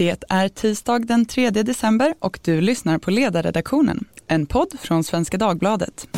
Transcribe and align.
Det 0.00 0.24
är 0.28 0.48
tisdag 0.48 0.98
den 0.98 1.26
3 1.26 1.50
december 1.50 2.14
och 2.18 2.40
du 2.42 2.60
lyssnar 2.60 2.98
på 2.98 3.10
Ledarredaktionen, 3.10 4.04
en 4.26 4.46
podd 4.46 4.72
från 4.80 5.04
Svenska 5.04 5.38
Dagbladet. 5.38 6.08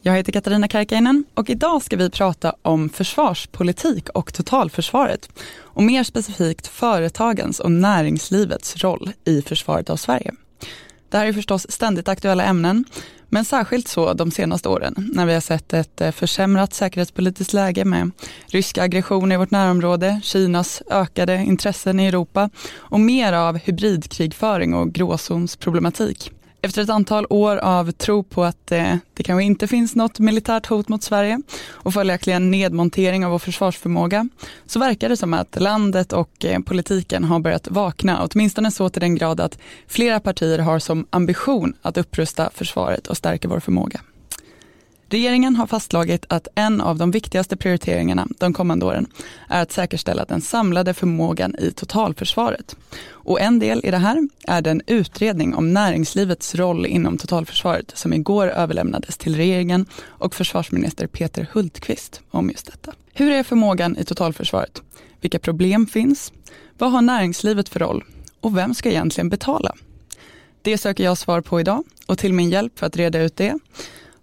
Jag 0.00 0.16
heter 0.16 0.32
Katarina 0.32 0.68
Karkainen 0.68 1.24
och 1.34 1.50
idag 1.50 1.82
ska 1.82 1.96
vi 1.96 2.10
prata 2.10 2.54
om 2.62 2.88
försvarspolitik 2.88 4.08
och 4.08 4.34
totalförsvaret 4.34 5.30
och 5.56 5.82
mer 5.82 6.04
specifikt 6.04 6.66
företagens 6.66 7.60
och 7.60 7.72
näringslivets 7.72 8.76
roll 8.76 9.10
i 9.24 9.42
försvaret 9.42 9.90
av 9.90 9.96
Sverige. 9.96 10.34
Det 11.10 11.18
här 11.18 11.26
är 11.26 11.32
förstås 11.32 11.66
ständigt 11.70 12.08
aktuella 12.08 12.44
ämnen, 12.44 12.84
men 13.28 13.44
särskilt 13.44 13.88
så 13.88 14.12
de 14.12 14.30
senaste 14.30 14.68
åren 14.68 14.94
när 15.14 15.26
vi 15.26 15.34
har 15.34 15.40
sett 15.40 15.72
ett 15.72 16.00
eh, 16.00 16.10
försämrat 16.10 16.74
säkerhetspolitiskt 16.74 17.52
läge 17.52 17.84
med 17.84 18.10
ryska 18.46 18.82
aggressioner 18.82 19.34
i 19.34 19.38
vårt 19.38 19.50
närområde, 19.50 20.20
Kinas 20.24 20.82
ökade 20.90 21.36
intressen 21.36 22.00
i 22.00 22.06
Europa 22.06 22.50
och 22.76 23.00
mer 23.00 23.32
av 23.32 23.58
hybridkrigföring 23.58 24.74
och 24.74 24.92
gråzonsproblematik. 24.92 26.32
Efter 26.62 26.82
ett 26.82 26.90
antal 26.90 27.26
år 27.30 27.56
av 27.56 27.90
tro 27.90 28.22
på 28.22 28.44
att 28.44 28.72
eh, 28.72 28.96
det 29.14 29.22
kanske 29.22 29.44
inte 29.44 29.68
finns 29.68 29.96
något 29.96 30.18
militärt 30.18 30.66
hot 30.66 30.88
mot 30.88 31.02
Sverige 31.02 31.40
och 31.68 31.94
följaktligen 31.94 32.50
nedmontering 32.50 33.24
av 33.24 33.30
vår 33.32 33.38
försvarsförmåga 33.38 34.28
så 34.66 34.78
verkar 34.78 35.08
det 35.08 35.16
som 35.16 35.34
att 35.34 35.60
landet 35.60 36.12
och 36.12 36.44
eh, 36.44 36.60
politiken 36.60 37.24
har 37.24 37.40
börjat 37.40 37.68
vakna, 37.70 38.28
åtminstone 38.30 38.70
så 38.70 38.88
till 38.88 39.00
den 39.00 39.14
grad 39.14 39.40
att 39.40 39.58
flera 39.86 40.20
partier 40.20 40.58
har 40.58 40.78
som 40.78 41.06
ambition 41.10 41.74
att 41.82 41.96
upprusta 41.96 42.50
försvaret 42.54 43.06
och 43.06 43.16
stärka 43.16 43.48
vår 43.48 43.60
förmåga. 43.60 44.00
Regeringen 45.10 45.56
har 45.56 45.66
fastslagit 45.66 46.24
att 46.28 46.48
en 46.54 46.80
av 46.80 46.98
de 46.98 47.10
viktigaste 47.10 47.56
prioriteringarna 47.56 48.26
de 48.38 48.52
kommande 48.52 48.86
åren 48.86 49.06
är 49.48 49.62
att 49.62 49.72
säkerställa 49.72 50.24
den 50.24 50.40
samlade 50.40 50.94
förmågan 50.94 51.56
i 51.58 51.72
totalförsvaret. 51.72 52.76
Och 53.08 53.40
en 53.40 53.58
del 53.58 53.80
i 53.84 53.90
det 53.90 53.98
här 53.98 54.28
är 54.44 54.62
den 54.62 54.82
utredning 54.86 55.54
om 55.54 55.72
näringslivets 55.72 56.54
roll 56.54 56.86
inom 56.86 57.18
totalförsvaret 57.18 57.92
som 57.94 58.12
igår 58.12 58.48
överlämnades 58.48 59.16
till 59.16 59.36
regeringen 59.36 59.86
och 60.04 60.34
försvarsminister 60.34 61.06
Peter 61.06 61.46
Hultqvist 61.52 62.20
om 62.30 62.50
just 62.50 62.66
detta. 62.66 62.92
Hur 63.12 63.32
är 63.32 63.42
förmågan 63.42 63.96
i 63.96 64.04
totalförsvaret? 64.04 64.82
Vilka 65.20 65.38
problem 65.38 65.86
finns? 65.86 66.32
Vad 66.78 66.92
har 66.92 67.02
näringslivet 67.02 67.68
för 67.68 67.80
roll? 67.80 68.04
Och 68.40 68.56
vem 68.56 68.74
ska 68.74 68.88
egentligen 68.88 69.28
betala? 69.28 69.74
Det 70.62 70.78
söker 70.78 71.04
jag 71.04 71.18
svar 71.18 71.40
på 71.40 71.60
idag 71.60 71.84
och 72.06 72.18
till 72.18 72.32
min 72.32 72.50
hjälp 72.50 72.78
för 72.78 72.86
att 72.86 72.96
reda 72.96 73.22
ut 73.22 73.36
det 73.36 73.58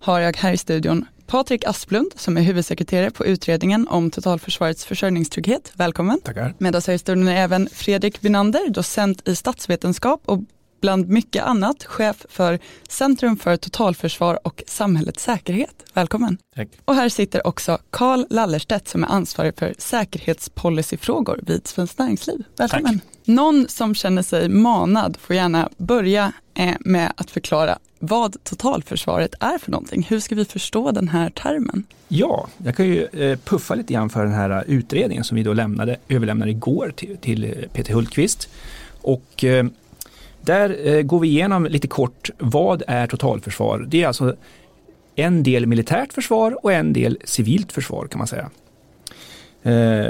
har 0.06 0.20
jag 0.20 0.38
här 0.38 0.54
i 0.54 0.58
studion 0.58 1.06
Patrik 1.28 1.66
Asplund 1.66 2.12
som 2.16 2.38
är 2.38 2.42
huvudsekreterare 2.42 3.12
på 3.12 3.26
utredningen 3.26 3.88
om 3.88 4.12
totalförsvarets 4.12 4.86
försörjningstrygghet. 4.86 5.72
Välkommen. 5.76 6.22
Tackar. 6.22 6.54
Med 6.58 6.76
oss 6.76 6.88
här 6.88 6.94
i 6.94 6.98
studion 6.98 7.28
är 7.28 7.36
även 7.36 7.70
Fredrik 7.70 8.22
Bynander, 8.22 8.70
docent 8.70 9.28
i 9.28 9.36
statsvetenskap 9.36 10.22
och 10.26 10.40
bland 10.82 11.10
mycket 11.10 11.44
annat 11.44 11.84
chef 11.84 12.26
för 12.30 12.60
Centrum 12.90 13.38
för 13.38 13.58
totalförsvar 13.58 14.40
och 14.44 14.64
samhällets 14.68 15.24
säkerhet. 15.24 15.86
Välkommen. 15.94 16.38
Tack. 16.56 16.68
Och 16.86 16.96
här 16.96 17.10
sitter 17.10 17.48
också 17.48 17.78
Karl 17.90 18.26
Lallerstedt 18.30 18.88
som 18.88 19.04
är 19.04 19.08
ansvarig 19.08 19.58
för 19.58 19.76
säkerhetspolicyfrågor 19.78 21.40
vid 21.44 21.68
Svenskt 21.68 22.00
Näringsliv. 22.00 22.44
Välkommen. 22.58 23.00
Tack. 23.00 23.15
Någon 23.26 23.68
som 23.68 23.96
känner 23.96 24.22
sig 24.22 24.50
manad 24.50 25.18
får 25.18 25.36
gärna 25.36 25.70
börja 25.78 26.34
eh, 26.54 26.76
med 26.80 27.14
att 27.16 27.32
förklara 27.32 27.80
vad 28.00 28.44
totalförsvaret 28.44 29.36
är 29.40 29.58
för 29.58 29.72
någonting. 29.72 30.06
Hur 30.10 30.20
ska 30.20 30.36
vi 30.36 30.46
förstå 30.46 30.92
den 30.92 31.08
här 31.08 31.30
termen? 31.30 31.84
Ja, 32.08 32.48
jag 32.58 32.76
kan 32.76 32.86
ju 32.86 33.06
eh, 33.06 33.40
puffa 33.40 33.76
lite 33.76 33.94
grann 33.94 34.10
för 34.10 34.24
den 34.24 34.34
här 34.34 34.50
eh, 34.50 34.62
utredningen 34.68 35.24
som 35.24 35.38
vi 35.38 35.44
då 35.44 35.54
lämnade, 35.54 35.98
överlämnade 36.10 36.52
igår 36.52 36.94
till, 36.96 37.18
till 37.18 37.68
Peter 37.74 37.94
Hultqvist. 37.94 38.50
Och 39.02 39.44
där 40.42 41.02
går 41.02 41.20
vi 41.20 41.28
igenom 41.28 41.66
lite 41.66 41.88
kort, 41.88 42.30
vad 42.38 42.84
är 42.88 43.08
totalförsvar? 43.08 43.86
Det 43.88 44.04
är 44.04 44.08
alltså 44.08 44.36
en 45.16 45.44
del 45.44 45.66
militärt 45.66 46.14
försvar 46.14 46.66
och 46.66 46.74
en 46.74 46.94
del 46.94 47.18
civilt 47.24 47.72
försvar 47.72 48.08
kan 48.08 48.18
man 48.18 48.28
säga. 48.28 48.50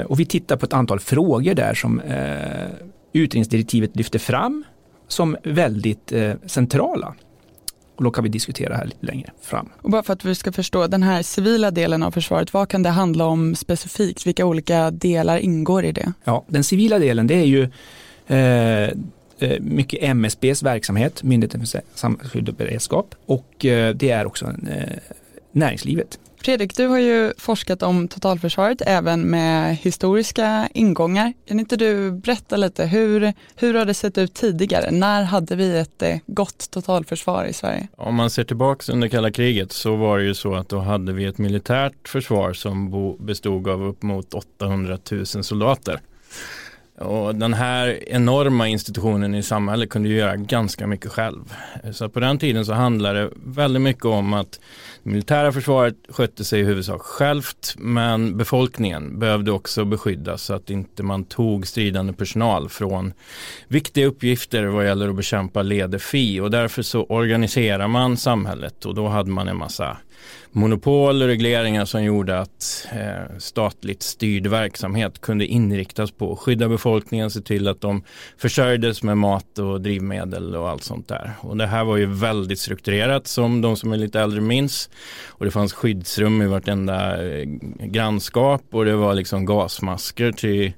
Och 0.06 0.20
vi 0.20 0.26
tittar 0.26 0.56
på 0.56 0.66
ett 0.66 0.72
antal 0.72 1.00
frågor 1.00 1.54
där 1.54 1.74
som 1.74 2.00
utredningsdirektivet 3.12 3.96
lyfter 3.96 4.18
fram 4.18 4.64
som 5.08 5.36
väldigt 5.42 6.12
centrala. 6.46 7.14
Och 7.96 8.04
då 8.04 8.10
kan 8.10 8.24
vi 8.24 8.30
diskutera 8.30 8.76
här 8.76 8.84
lite 8.84 9.06
längre 9.06 9.30
fram. 9.42 9.68
Och 9.82 9.90
bara 9.90 10.02
för 10.02 10.12
att 10.12 10.24
vi 10.24 10.34
ska 10.34 10.52
förstå, 10.52 10.86
den 10.86 11.02
här 11.02 11.22
civila 11.22 11.70
delen 11.70 12.02
av 12.02 12.10
försvaret, 12.10 12.52
vad 12.52 12.68
kan 12.68 12.82
det 12.82 12.90
handla 12.90 13.26
om 13.26 13.54
specifikt? 13.54 14.26
Vilka 14.26 14.46
olika 14.46 14.90
delar 14.90 15.38
ingår 15.38 15.84
i 15.84 15.92
det? 15.92 16.12
Ja, 16.24 16.44
den 16.48 16.64
civila 16.64 16.98
delen 16.98 17.26
det 17.26 17.34
är 17.34 17.44
ju 17.44 17.62
eh, 18.26 18.90
eh 19.38 19.60
mycket 19.60 20.02
MSBs 20.02 20.62
verksamhet, 20.62 21.22
Myndigheten 21.22 21.66
för 21.66 21.80
samhällsskydd 21.94 22.48
och 22.48 22.54
beredskap 22.54 23.14
och 23.26 23.64
eh, 23.64 23.94
det 23.94 24.10
är 24.10 24.26
också 24.26 24.46
eh, 24.46 24.98
näringslivet. 25.52 26.18
Fredrik, 26.42 26.76
du 26.76 26.86
har 26.86 26.98
ju 26.98 27.32
forskat 27.38 27.82
om 27.82 28.08
totalförsvaret 28.08 28.82
även 28.86 29.30
med 29.30 29.76
historiska 29.76 30.68
ingångar. 30.74 31.32
Kan 31.48 31.60
inte 31.60 31.76
du 31.76 32.12
berätta 32.12 32.56
lite, 32.56 32.86
hur, 32.86 33.32
hur 33.56 33.74
har 33.74 33.84
det 33.84 33.94
sett 33.94 34.18
ut 34.18 34.34
tidigare? 34.34 34.90
När 34.90 35.22
hade 35.22 35.56
vi 35.56 35.78
ett 35.78 36.02
eh, 36.02 36.16
gott 36.26 36.70
totalförsvar 36.70 37.44
i 37.44 37.52
Sverige? 37.52 37.88
Om 37.96 38.14
man 38.14 38.30
ser 38.30 38.44
tillbaka 38.44 38.92
under 38.92 39.08
kalla 39.08 39.30
kriget 39.30 39.72
så 39.72 39.96
var 39.96 40.18
det 40.18 40.24
ju 40.24 40.34
så 40.34 40.54
att 40.54 40.68
då 40.68 40.78
hade 40.78 41.12
vi 41.12 41.24
ett 41.24 41.38
militärt 41.38 42.08
försvar 42.08 42.52
som 42.52 43.16
bestod 43.20 43.68
av 43.68 43.84
upp 43.84 44.02
mot 44.02 44.34
800 44.34 44.98
000 45.10 45.26
soldater. 45.26 46.00
Och 46.98 47.34
den 47.34 47.54
här 47.54 48.08
enorma 48.08 48.68
institutionen 48.68 49.34
i 49.34 49.42
samhället 49.42 49.90
kunde 49.90 50.08
ju 50.08 50.16
göra 50.16 50.36
ganska 50.36 50.86
mycket 50.86 51.12
själv. 51.12 51.54
Så 51.92 52.08
på 52.08 52.20
den 52.20 52.38
tiden 52.38 52.66
så 52.66 52.72
handlade 52.72 53.20
det 53.20 53.30
väldigt 53.44 53.82
mycket 53.82 54.04
om 54.04 54.32
att 54.32 54.60
militära 55.06 55.52
försvaret 55.52 55.94
skötte 56.08 56.44
sig 56.44 56.60
i 56.60 56.64
huvudsak 56.64 57.02
självt 57.02 57.74
men 57.78 58.36
befolkningen 58.36 59.18
behövde 59.18 59.52
också 59.52 59.84
beskyddas 59.84 60.42
så 60.42 60.54
att 60.54 60.70
inte 60.70 61.02
man 61.02 61.24
tog 61.24 61.66
stridande 61.66 62.12
personal 62.12 62.68
från 62.68 63.12
viktiga 63.68 64.06
uppgifter 64.06 64.64
vad 64.64 64.86
gäller 64.86 65.08
att 65.08 65.16
bekämpa 65.16 65.62
ledefi 65.62 66.40
och 66.40 66.50
därför 66.50 66.82
så 66.82 67.04
organiserar 67.04 67.88
man 67.88 68.16
samhället 68.16 68.84
och 68.84 68.94
då 68.94 69.08
hade 69.08 69.30
man 69.30 69.48
en 69.48 69.56
massa 69.56 69.96
monopol 70.56 71.22
och 71.22 71.28
regleringar 71.28 71.84
som 71.84 72.04
gjorde 72.04 72.40
att 72.40 72.86
eh, 72.92 73.38
statligt 73.38 74.02
styrd 74.02 74.46
verksamhet 74.46 75.20
kunde 75.20 75.46
inriktas 75.46 76.10
på 76.10 76.32
att 76.32 76.38
skydda 76.38 76.68
befolkningen, 76.68 77.30
se 77.30 77.40
till 77.40 77.68
att 77.68 77.80
de 77.80 78.04
försörjdes 78.38 79.02
med 79.02 79.18
mat 79.18 79.58
och 79.58 79.80
drivmedel 79.80 80.56
och 80.56 80.68
allt 80.68 80.84
sånt 80.84 81.08
där. 81.08 81.32
Och 81.40 81.56
det 81.56 81.66
här 81.66 81.84
var 81.84 81.96
ju 81.96 82.06
väldigt 82.06 82.58
strukturerat 82.58 83.26
som 83.26 83.60
de 83.60 83.76
som 83.76 83.92
är 83.92 83.96
lite 83.96 84.20
äldre 84.20 84.40
minns. 84.40 84.90
Och 85.28 85.44
det 85.44 85.50
fanns 85.50 85.72
skyddsrum 85.72 86.42
i 86.42 86.46
vartenda 86.46 87.26
eh, 87.26 87.46
grannskap 87.78 88.62
och 88.70 88.84
det 88.84 88.96
var 88.96 89.14
liksom 89.14 89.44
gasmasker 89.44 90.32
till 90.32 90.72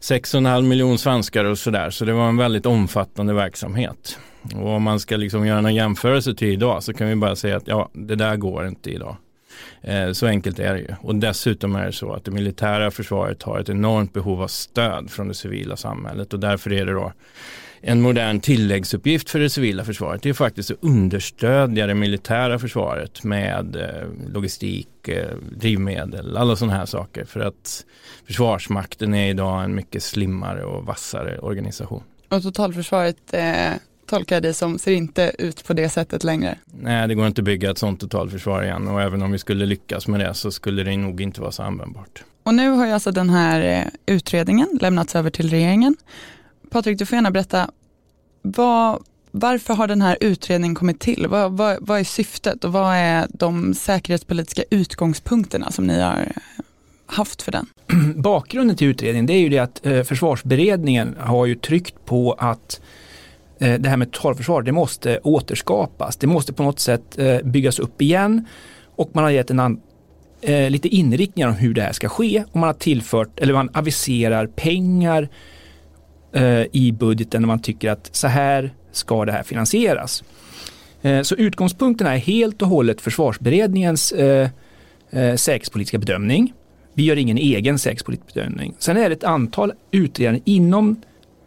6,5 0.00 0.62
miljoner 0.62 0.96
svenskar 0.96 1.44
och 1.44 1.58
sådär. 1.58 1.90
Så 1.90 2.04
det 2.04 2.12
var 2.12 2.28
en 2.28 2.36
väldigt 2.36 2.66
omfattande 2.66 3.34
verksamhet. 3.34 4.18
Och 4.54 4.68
om 4.68 4.82
man 4.82 5.00
ska 5.00 5.16
liksom 5.16 5.46
göra 5.46 5.60
någon 5.60 5.74
jämförelse 5.74 6.34
till 6.34 6.48
idag 6.48 6.82
så 6.82 6.92
kan 6.92 7.08
vi 7.08 7.16
bara 7.16 7.36
säga 7.36 7.56
att 7.56 7.66
ja, 7.66 7.88
det 7.92 8.14
där 8.14 8.36
går 8.36 8.66
inte 8.66 8.90
idag. 8.90 9.16
Eh, 9.80 10.12
så 10.12 10.26
enkelt 10.26 10.58
är 10.58 10.74
det 10.74 10.80
ju. 10.80 10.94
Och 11.00 11.14
dessutom 11.14 11.76
är 11.76 11.86
det 11.86 11.92
så 11.92 12.12
att 12.12 12.24
det 12.24 12.30
militära 12.30 12.90
försvaret 12.90 13.42
har 13.42 13.58
ett 13.58 13.68
enormt 13.68 14.12
behov 14.12 14.42
av 14.42 14.48
stöd 14.48 15.10
från 15.10 15.28
det 15.28 15.34
civila 15.34 15.76
samhället 15.76 16.32
och 16.32 16.40
därför 16.40 16.72
är 16.72 16.86
det 16.86 16.92
då 16.92 17.12
en 17.82 18.00
modern 18.00 18.40
tilläggsuppgift 18.40 19.30
för 19.30 19.38
det 19.38 19.50
civila 19.50 19.84
försvaret. 19.84 20.22
Det 20.22 20.28
är 20.28 20.34
faktiskt 20.34 20.70
att 20.70 20.76
understödja 20.80 21.86
det 21.86 21.94
militära 21.94 22.58
försvaret 22.58 23.24
med 23.24 23.76
eh, 23.76 24.32
logistik, 24.32 25.08
eh, 25.08 25.36
drivmedel, 25.58 26.36
alla 26.36 26.56
sådana 26.56 26.76
här 26.76 26.86
saker. 26.86 27.24
För 27.24 27.40
att 27.40 27.84
Försvarsmakten 28.26 29.14
är 29.14 29.30
idag 29.30 29.64
en 29.64 29.74
mycket 29.74 30.02
slimmare 30.02 30.64
och 30.64 30.86
vassare 30.86 31.38
organisation. 31.38 32.02
Och 32.28 32.42
totalförsvaret 32.42 33.16
eh, 33.32 33.72
tolkar 34.06 34.40
det 34.40 34.54
som, 34.54 34.78
ser 34.78 34.92
inte 34.92 35.32
ut 35.38 35.64
på 35.64 35.72
det 35.72 35.88
sättet 35.88 36.24
längre. 36.24 36.58
Nej, 36.64 37.08
det 37.08 37.14
går 37.14 37.26
inte 37.26 37.40
att 37.40 37.44
bygga 37.44 37.70
ett 37.70 37.78
sådant 37.78 38.00
totalförsvar 38.00 38.62
igen 38.62 38.88
och 38.88 39.02
även 39.02 39.22
om 39.22 39.32
vi 39.32 39.38
skulle 39.38 39.66
lyckas 39.66 40.08
med 40.08 40.20
det 40.20 40.34
så 40.34 40.50
skulle 40.50 40.82
det 40.82 40.96
nog 40.96 41.20
inte 41.20 41.40
vara 41.40 41.52
så 41.52 41.62
användbart. 41.62 42.24
Och 42.42 42.54
nu 42.54 42.70
har 42.70 42.86
ju 42.86 42.92
alltså 42.92 43.10
den 43.10 43.30
här 43.30 43.60
eh, 43.60 44.14
utredningen 44.14 44.78
lämnats 44.80 45.16
över 45.16 45.30
till 45.30 45.50
regeringen. 45.50 45.96
Patrik, 46.72 46.98
du 46.98 47.06
får 47.06 47.16
gärna 47.16 47.30
berätta, 47.30 47.70
vad, 48.42 49.02
varför 49.30 49.74
har 49.74 49.88
den 49.88 50.02
här 50.02 50.16
utredningen 50.20 50.74
kommit 50.74 51.00
till? 51.00 51.26
Vad, 51.28 51.52
vad, 51.52 51.78
vad 51.80 52.00
är 52.00 52.04
syftet 52.04 52.64
och 52.64 52.72
vad 52.72 52.94
är 52.94 53.26
de 53.30 53.74
säkerhetspolitiska 53.74 54.62
utgångspunkterna 54.70 55.70
som 55.70 55.86
ni 55.86 56.00
har 56.00 56.20
eh, 56.20 56.64
haft 57.06 57.42
för 57.42 57.52
den? 57.52 57.66
Bakgrunden 58.22 58.76
till 58.76 58.86
utredningen 58.86 59.26
det 59.26 59.32
är 59.32 59.38
ju 59.38 59.48
det 59.48 59.58
att 59.58 59.86
eh, 59.86 60.02
försvarsberedningen 60.02 61.16
har 61.20 61.46
ju 61.46 61.54
tryckt 61.54 62.04
på 62.04 62.32
att 62.32 62.80
eh, 63.58 63.80
det 63.80 63.88
här 63.88 63.96
med 63.96 64.12
totalförsvar, 64.12 64.62
det 64.62 64.72
måste 64.72 65.18
återskapas. 65.18 66.16
Det 66.16 66.26
måste 66.26 66.52
på 66.52 66.62
något 66.62 66.80
sätt 66.80 67.18
eh, 67.18 67.38
byggas 67.44 67.78
upp 67.78 68.02
igen 68.02 68.46
och 68.96 69.10
man 69.12 69.24
har 69.24 69.30
gett 69.30 69.50
en 69.50 69.60
an, 69.60 69.80
eh, 70.40 70.70
lite 70.70 70.88
inriktningar 70.88 71.48
om 71.48 71.54
hur 71.54 71.74
det 71.74 71.82
här 71.82 71.92
ska 71.92 72.08
ske 72.08 72.44
och 72.52 72.56
man 72.56 72.66
har 72.66 72.74
tillfört, 72.74 73.40
eller 73.40 73.54
man 73.54 73.70
aviserar 73.72 74.46
pengar 74.46 75.28
Eh, 76.32 76.64
i 76.72 76.92
budgeten 76.92 77.42
när 77.42 77.46
man 77.46 77.62
tycker 77.62 77.90
att 77.90 78.08
så 78.12 78.26
här 78.26 78.74
ska 78.92 79.24
det 79.24 79.32
här 79.32 79.42
finansieras. 79.42 80.24
Eh, 81.02 81.22
så 81.22 81.34
utgångspunkten 81.34 82.06
är 82.06 82.16
helt 82.16 82.62
och 82.62 82.68
hållet 82.68 83.00
försvarsberedningens 83.00 84.12
eh, 84.12 84.48
eh, 85.10 85.34
säkerhetspolitiska 85.34 85.98
bedömning. 85.98 86.52
Vi 86.94 87.04
gör 87.04 87.16
ingen 87.16 87.38
egen 87.38 87.78
säkerhetspolitisk 87.78 88.34
bedömning. 88.34 88.74
Sen 88.78 88.96
är 88.96 89.08
det 89.08 89.14
ett 89.14 89.24
antal 89.24 89.72
utredare 89.90 90.40
inom 90.44 91.02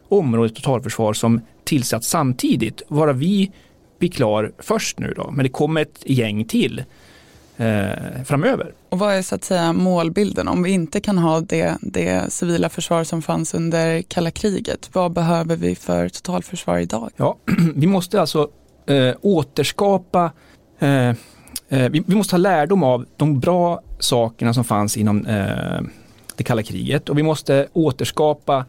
området 0.10 0.56
totalförsvar 0.56 1.14
som 1.14 1.42
tillsatts 1.64 2.10
samtidigt, 2.10 2.82
varav 2.88 3.18
vi 3.18 3.52
blir 4.00 4.10
klar 4.10 4.52
först 4.60 5.00
nu 5.00 5.14
då, 5.16 5.32
men 5.32 5.44
det 5.44 5.50
kommer 5.50 5.82
ett 5.82 6.04
gäng 6.06 6.46
till 6.46 6.84
eh, 7.58 8.24
framöver. 8.26 8.74
Och 8.90 9.00
vad 9.00 9.14
är 9.14 9.22
så 9.22 9.36
att 9.36 9.44
säga 9.44 9.74
målbilden? 9.74 10.48
Om 10.48 10.64
vi 10.64 10.72
inte 10.72 11.02
kan 11.02 11.18
ha 11.18 11.42
det, 11.42 11.78
det 11.82 12.34
civila 12.34 12.70
försvar 12.70 13.04
som 13.04 13.22
fanns 13.22 13.54
under 13.54 14.02
kalla 14.02 14.32
kriget, 14.32 14.90
vad 14.94 15.12
behöver 15.12 15.56
vi 15.56 15.76
för 15.76 16.10
totalförsvar 16.10 16.78
idag? 16.78 17.10
Ja, 17.16 17.38
vi 17.76 17.88
måste 17.88 18.22
alltså 18.22 18.50
eh, 18.86 19.16
återskapa 19.22 20.32
eh, 20.80 21.10
eh, 21.10 21.16
vi, 21.70 22.04
vi, 22.08 22.16
måste 22.16 22.32
ta 22.32 22.38
lärdom 22.38 22.84
av 22.84 23.06
de 23.18 23.40
bra 23.40 23.82
sakerna 24.00 24.54
som 24.54 24.64
fanns 24.64 24.98
inom 24.98 25.26
eh, 25.26 25.82
det 26.36 26.44
kalla 26.44 26.64
kriget 26.64 27.10
och 27.10 27.18
vi 27.18 27.24
måste 27.24 27.68
återskapa 27.74 28.66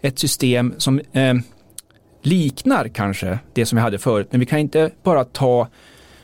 ett 0.00 0.18
system 0.18 0.74
som 0.78 1.00
eh, 1.12 1.34
liknar 2.22 2.88
kanske 2.88 3.38
det 3.52 3.66
som 3.66 3.76
vi 3.76 3.82
hade 3.82 3.98
förut, 3.98 4.28
men 4.30 4.40
vi 4.40 4.46
kan 4.46 4.58
inte 4.58 4.90
bara 5.02 5.24
ta 5.24 5.68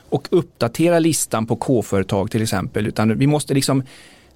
och 0.09 0.27
uppdatera 0.31 0.99
listan 0.99 1.45
på 1.45 1.55
K-företag 1.55 2.31
till 2.31 2.41
exempel, 2.43 2.87
utan 2.87 3.17
vi 3.17 3.27
måste 3.27 3.53
liksom 3.53 3.83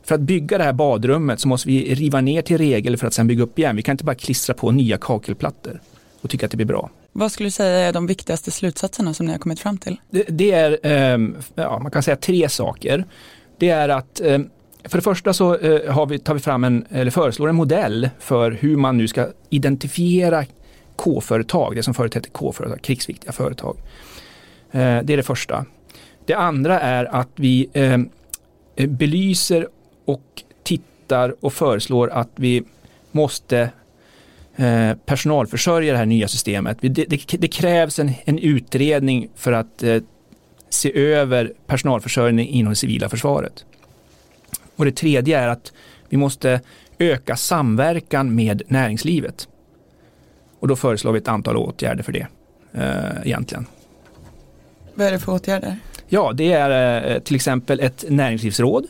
för 0.04 0.16
att 0.16 0.22
bygga 0.22 0.58
det 0.58 0.64
här 0.64 0.74
badrummet 0.74 1.40
så 1.40 1.48
måste 1.48 1.68
vi 1.68 1.96
riva 1.96 2.22
ner 2.22 2.42
till 2.42 2.58
regel 2.58 2.98
för 2.98 3.08
att 3.08 3.14
sen 3.14 3.28
bygga 3.28 3.44
upp 3.44 3.60
igen. 3.60 3.76
Vi 3.76 3.82
kan 3.82 3.94
inte 3.94 4.04
bara 4.04 4.16
klistra 4.16 4.56
på 4.56 4.72
nya 4.72 4.98
kakelplattor 4.98 5.82
och 6.22 6.30
tycka 6.30 6.46
att 6.46 6.52
det 6.52 6.58
blir 6.58 6.68
bra. 6.68 6.90
Vad 7.12 7.32
skulle 7.32 7.48
du 7.48 7.52
säga 7.52 7.88
är 7.88 7.94
de 7.94 8.08
viktigaste 8.08 8.52
slutsatserna 8.52 9.14
som 9.14 9.26
ni 9.26 9.32
har 9.32 9.40
kommit 9.40 9.60
fram 9.60 9.78
till? 9.78 10.02
Det, 10.10 10.24
det 10.30 10.52
är, 10.52 10.80
eh, 10.84 11.30
ja, 11.56 11.80
man 11.80 11.92
kan 11.92 12.04
säga 12.04 12.16
tre 12.16 12.50
saker. 12.50 13.06
Det 13.58 13.70
är 13.70 13.90
att 13.90 14.22
eh, 14.22 14.40
för 14.84 14.98
det 14.98 15.02
första 15.02 15.34
så 15.34 15.58
eh, 15.58 15.94
har 15.94 16.06
vi, 16.06 16.20
tar 16.20 16.34
vi 16.34 16.40
fram 16.40 16.64
en, 16.64 16.86
eller 16.90 17.12
föreslår 17.12 17.50
en 17.50 17.56
modell 17.56 18.10
för 18.20 18.52
hur 18.52 18.78
man 18.78 18.98
nu 18.98 19.08
ska 19.08 19.28
identifiera 19.50 20.46
K-företag, 20.96 21.76
det 21.76 21.84
som 21.84 21.94
förut 21.94 22.16
hette 22.16 22.30
K-företag, 22.30 22.82
krigsviktiga 22.82 23.32
företag. 23.32 23.78
Eh, 24.72 25.00
det 25.04 25.14
är 25.14 25.18
det 25.18 25.24
första. 25.24 25.66
Det 26.26 26.34
andra 26.34 26.80
är 26.80 27.16
att 27.16 27.30
vi 27.36 27.70
eh, 27.74 27.98
belyser 28.88 29.68
och 30.06 30.44
tittar 30.64 31.36
och 31.40 31.54
föreslår 31.54 32.10
att 32.10 32.30
vi 32.36 32.64
måste 33.12 33.70
eh, 34.56 34.94
personalförsörja 35.06 35.92
det 35.92 35.98
här 35.98 36.06
nya 36.06 36.28
systemet. 36.28 36.78
Det, 36.82 36.90
det, 36.90 37.26
det 37.40 37.48
krävs 37.48 38.00
en, 38.00 38.12
en, 38.26 38.40
utredning 38.40 39.30
för 39.36 39.52
att 39.52 39.84
eh, 39.84 40.02
se 40.70 40.98
över 41.00 41.54
personalförsörjning 41.68 42.48
inom 42.48 42.70
det 42.70 42.76
civila 42.76 43.10
försvaret. 43.10 43.66
Och 44.76 44.86
det 44.86 44.92
tredje 44.92 45.40
är 45.40 45.48
att 45.48 45.74
vi 46.10 46.18
måste 46.18 46.62
öka 47.00 47.36
samverkan 47.36 48.36
med 48.36 48.62
näringslivet. 48.68 49.48
Och 50.60 50.68
då 50.68 50.76
föreslår 50.76 51.12
vi 51.12 51.20
ett 51.20 51.28
antal 51.28 51.58
åtgärder 51.58 52.04
för 52.04 52.12
det 52.12 52.28
eh, 52.74 53.26
egentligen. 53.28 53.66
Vad 54.94 55.08
är 55.08 55.12
det 55.12 55.20
för 55.20 55.32
åtgärder? 55.32 55.78
Ja, 56.08 56.32
det 56.34 56.54
är 56.54 57.12
eh, 57.12 57.20
till 57.20 57.36
exempel 57.36 57.80
ett 57.80 58.06
näringslivsråd 58.10 58.88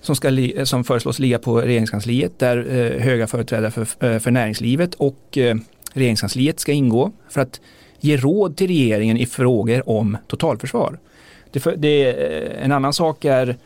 som, 0.00 0.16
ska, 0.16 0.28
eh, 0.28 0.64
som 0.64 0.84
föreslås 0.84 1.18
ligga 1.18 1.38
på 1.38 1.60
regeringskansliet 1.60 2.38
där 2.38 2.56
eh, 2.56 3.02
höga 3.02 3.26
företrädare 3.26 3.70
för, 3.70 4.18
för 4.18 4.30
näringslivet 4.30 4.94
och 4.94 5.38
regeringskansliet 5.92 6.60
ska 6.60 6.72
ingå 6.72 7.12
för 7.28 7.40
att 7.40 7.60
ge 8.00 8.16
råd 8.16 8.56
till 8.56 8.66
regeringen 8.66 9.16
i 9.16 9.26
frågor 9.26 9.88
om 9.88 10.16
totalförsvar. 10.26 10.98
Det, 11.50 11.60
för, 11.60 11.76
det, 11.76 12.12
en 12.62 12.72
annan 12.72 12.92
sak 12.92 13.24
är 13.24 13.56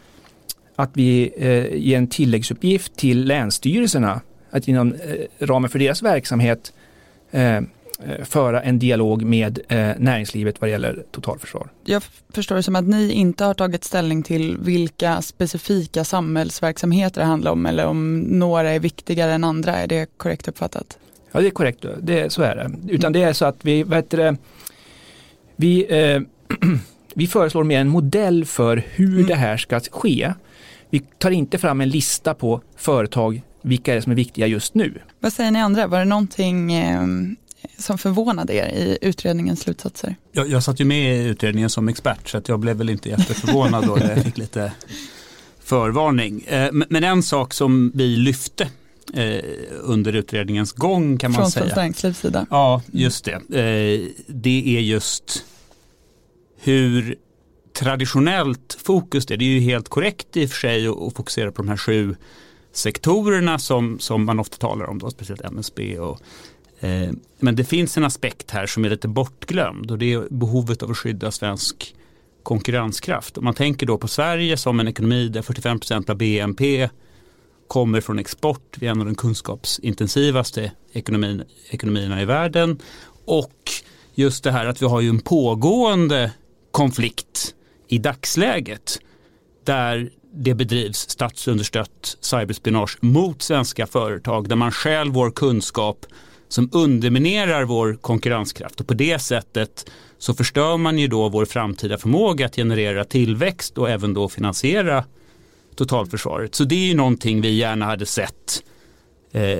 att 0.76 0.90
vi 0.92 1.32
eh, 1.36 1.76
ger 1.76 1.96
en 1.96 2.06
tilläggsuppgift 2.06 2.96
till 2.96 3.24
länsstyrelserna 3.24 4.20
att 4.50 4.68
inom 4.68 4.92
eh, 4.92 5.46
ramen 5.46 5.70
för 5.70 5.78
deras 5.78 6.02
verksamhet 6.02 6.72
Eh, 7.30 7.60
föra 8.25 8.62
en 8.62 8.79
dialog 8.79 9.23
med 9.23 9.58
eh, 9.69 9.91
näringslivet 9.99 10.61
vad 10.61 10.69
det 10.69 10.73
gäller 10.73 11.05
totalförsvar. 11.11 11.69
Jag 11.85 12.02
förstår 12.35 12.56
det 12.56 12.62
som 12.62 12.76
att 12.76 12.88
ni 12.88 13.12
inte 13.12 13.44
har 13.44 13.55
tagit 13.55 13.85
ställning 13.85 14.23
till 14.23 14.56
vilka 14.58 15.23
specifika 15.23 16.05
samhällsverksamheter 16.05 17.20
det 17.20 17.26
handlar 17.26 17.52
om 17.52 17.67
eller 17.67 17.87
om 17.87 18.19
några 18.19 18.70
är 18.70 18.81
viktigare 18.81 19.32
än 19.32 19.44
andra. 19.44 19.76
Är 19.76 19.87
det 19.87 20.06
korrekt 20.17 20.49
uppfattat? 20.49 20.99
Ja, 21.32 21.41
det 21.41 21.47
är 21.47 21.50
korrekt. 21.50 21.85
Det, 22.00 22.32
så 22.32 22.43
är 22.43 22.56
det. 22.56 22.93
Utan 22.93 23.12
det 23.12 23.23
är 23.23 23.32
så 23.32 23.44
att 23.44 23.64
vi, 23.64 23.82
vad 23.82 23.97
heter 23.97 24.19
det, 24.19 24.37
vi, 25.56 25.87
eh, 25.88 26.20
vi 27.14 27.26
föreslår 27.26 27.64
mer 27.64 27.81
en 27.81 27.88
modell 27.88 28.44
för 28.44 28.82
hur 28.91 29.14
mm. 29.14 29.26
det 29.26 29.35
här 29.35 29.56
ska 29.56 29.81
ske. 29.81 30.32
Vi 30.91 30.99
tar 30.99 31.31
inte 31.31 31.58
fram 31.58 31.81
en 31.81 31.88
lista 31.88 32.35
på 32.35 32.61
företag 32.76 33.43
vilka 33.62 33.93
är 33.93 33.96
det 33.96 34.03
som 34.03 34.12
är 34.12 34.17
viktiga 34.17 34.46
just 34.46 34.75
nu. 34.75 34.99
Vad 35.20 35.32
säger 35.32 35.50
ni 35.50 35.61
andra? 35.61 35.87
Var 35.87 35.99
det 35.99 36.05
någonting 36.05 36.73
eh, 36.73 37.06
som 37.78 37.98
förvånade 37.98 38.54
er 38.54 38.66
i 38.66 38.98
utredningens 39.00 39.60
slutsatser? 39.60 40.16
Jag, 40.32 40.48
jag 40.48 40.62
satt 40.62 40.80
ju 40.80 40.84
med 40.84 41.16
i 41.16 41.28
utredningen 41.28 41.70
som 41.70 41.88
expert 41.88 42.28
så 42.28 42.38
att 42.38 42.48
jag 42.48 42.58
blev 42.58 42.76
väl 42.76 42.90
inte 42.90 43.08
jätteförvånad 43.08 43.86
då 43.86 43.98
jag 43.98 44.24
fick 44.24 44.38
lite 44.38 44.72
förvarning. 45.60 46.42
Eh, 46.42 46.72
men 46.72 47.04
en 47.04 47.22
sak 47.22 47.54
som 47.54 47.92
vi 47.94 48.16
lyfte 48.16 48.68
eh, 49.14 49.44
under 49.80 50.12
utredningens 50.12 50.72
gång 50.72 51.18
kan 51.18 51.32
man 51.32 51.40
Från 51.40 51.50
säga. 51.50 51.66
Från 51.66 51.76
näringslivs 51.76 52.18
sida? 52.18 52.46
Ja, 52.50 52.82
just 52.92 53.24
det. 53.24 53.32
Eh, 53.32 54.08
det 54.26 54.76
är 54.76 54.80
just 54.80 55.44
hur 56.60 57.16
traditionellt 57.78 58.78
fokus 58.84 59.26
det 59.26 59.34
är. 59.34 59.38
Det 59.38 59.44
är 59.44 59.60
ju 59.60 59.60
helt 59.60 59.88
korrekt 59.88 60.36
i 60.36 60.46
och 60.46 60.50
för 60.50 60.56
sig 60.56 60.86
att 60.86 61.16
fokusera 61.16 61.52
på 61.52 61.62
de 61.62 61.68
här 61.68 61.76
sju 61.76 62.16
sektorerna 62.72 63.58
som, 63.58 63.98
som 63.98 64.24
man 64.24 64.40
ofta 64.40 64.56
talar 64.56 64.84
om, 64.84 64.98
då, 64.98 65.10
speciellt 65.10 65.44
MSB 65.44 65.98
och 65.98 66.20
Eh, 66.81 67.11
men 67.38 67.56
det 67.56 67.65
finns 67.65 67.97
en 67.97 68.05
aspekt 68.05 68.50
här 68.50 68.67
som 68.67 68.85
är 68.85 68.91
lite 68.91 69.09
bortglömd 69.09 69.91
och 69.91 69.99
det 69.99 70.12
är 70.12 70.27
behovet 70.31 70.82
av 70.82 70.91
att 70.91 70.99
skydda 70.99 71.31
svensk 71.31 71.94
konkurrenskraft. 72.43 73.38
Om 73.38 73.44
man 73.44 73.55
tänker 73.55 73.87
då 73.87 73.99
på 73.99 74.09
Sverige 74.09 74.56
som 74.56 74.81
en 74.81 74.89
ekonomi 74.89 75.29
där 75.29 75.43
45% 75.43 76.10
av 76.10 76.17
BNP 76.17 76.89
kommer 77.69 78.01
från 78.01 78.19
export. 78.19 78.77
Vi 78.79 78.87
är 78.87 78.91
en 78.91 79.01
av 79.01 79.06
de 79.06 79.15
kunskapsintensivaste 79.15 80.72
ekonomin, 80.93 81.43
ekonomierna 81.70 82.22
i 82.22 82.25
världen. 82.25 82.79
Och 83.25 83.70
just 84.15 84.44
det 84.44 84.53
här 84.53 84.67
att 84.67 84.82
vi 84.82 84.87
har 84.87 85.01
ju 85.01 85.08
en 85.08 85.20
pågående 85.20 86.32
konflikt 86.70 87.55
i 87.89 87.99
dagsläget 87.99 89.01
där 89.65 90.10
det 90.32 90.55
bedrivs 90.55 91.10
statsunderstött 91.10 92.17
cyberspionage 92.20 92.99
mot 93.01 93.43
svenska 93.43 93.87
företag 93.87 94.49
där 94.49 94.56
man 94.56 94.72
stjäl 94.72 95.10
vår 95.10 95.31
kunskap 95.31 96.06
som 96.52 96.69
underminerar 96.72 97.64
vår 97.64 97.98
konkurrenskraft 98.00 98.80
och 98.80 98.86
på 98.86 98.94
det 98.94 99.19
sättet 99.19 99.90
så 100.19 100.34
förstör 100.34 100.76
man 100.76 100.98
ju 100.98 101.08
då 101.08 101.28
vår 101.28 101.44
framtida 101.44 101.98
förmåga 101.98 102.46
att 102.46 102.56
generera 102.56 103.04
tillväxt 103.04 103.78
och 103.78 103.90
även 103.90 104.14
då 104.14 104.28
finansiera 104.28 105.04
totalförsvaret. 105.76 106.54
Så 106.54 106.64
det 106.64 106.74
är 106.74 106.88
ju 106.88 106.94
någonting 106.94 107.40
vi 107.40 107.50
gärna 107.50 107.84
hade 107.84 108.06
sett 108.06 108.62
eh, 109.32 109.58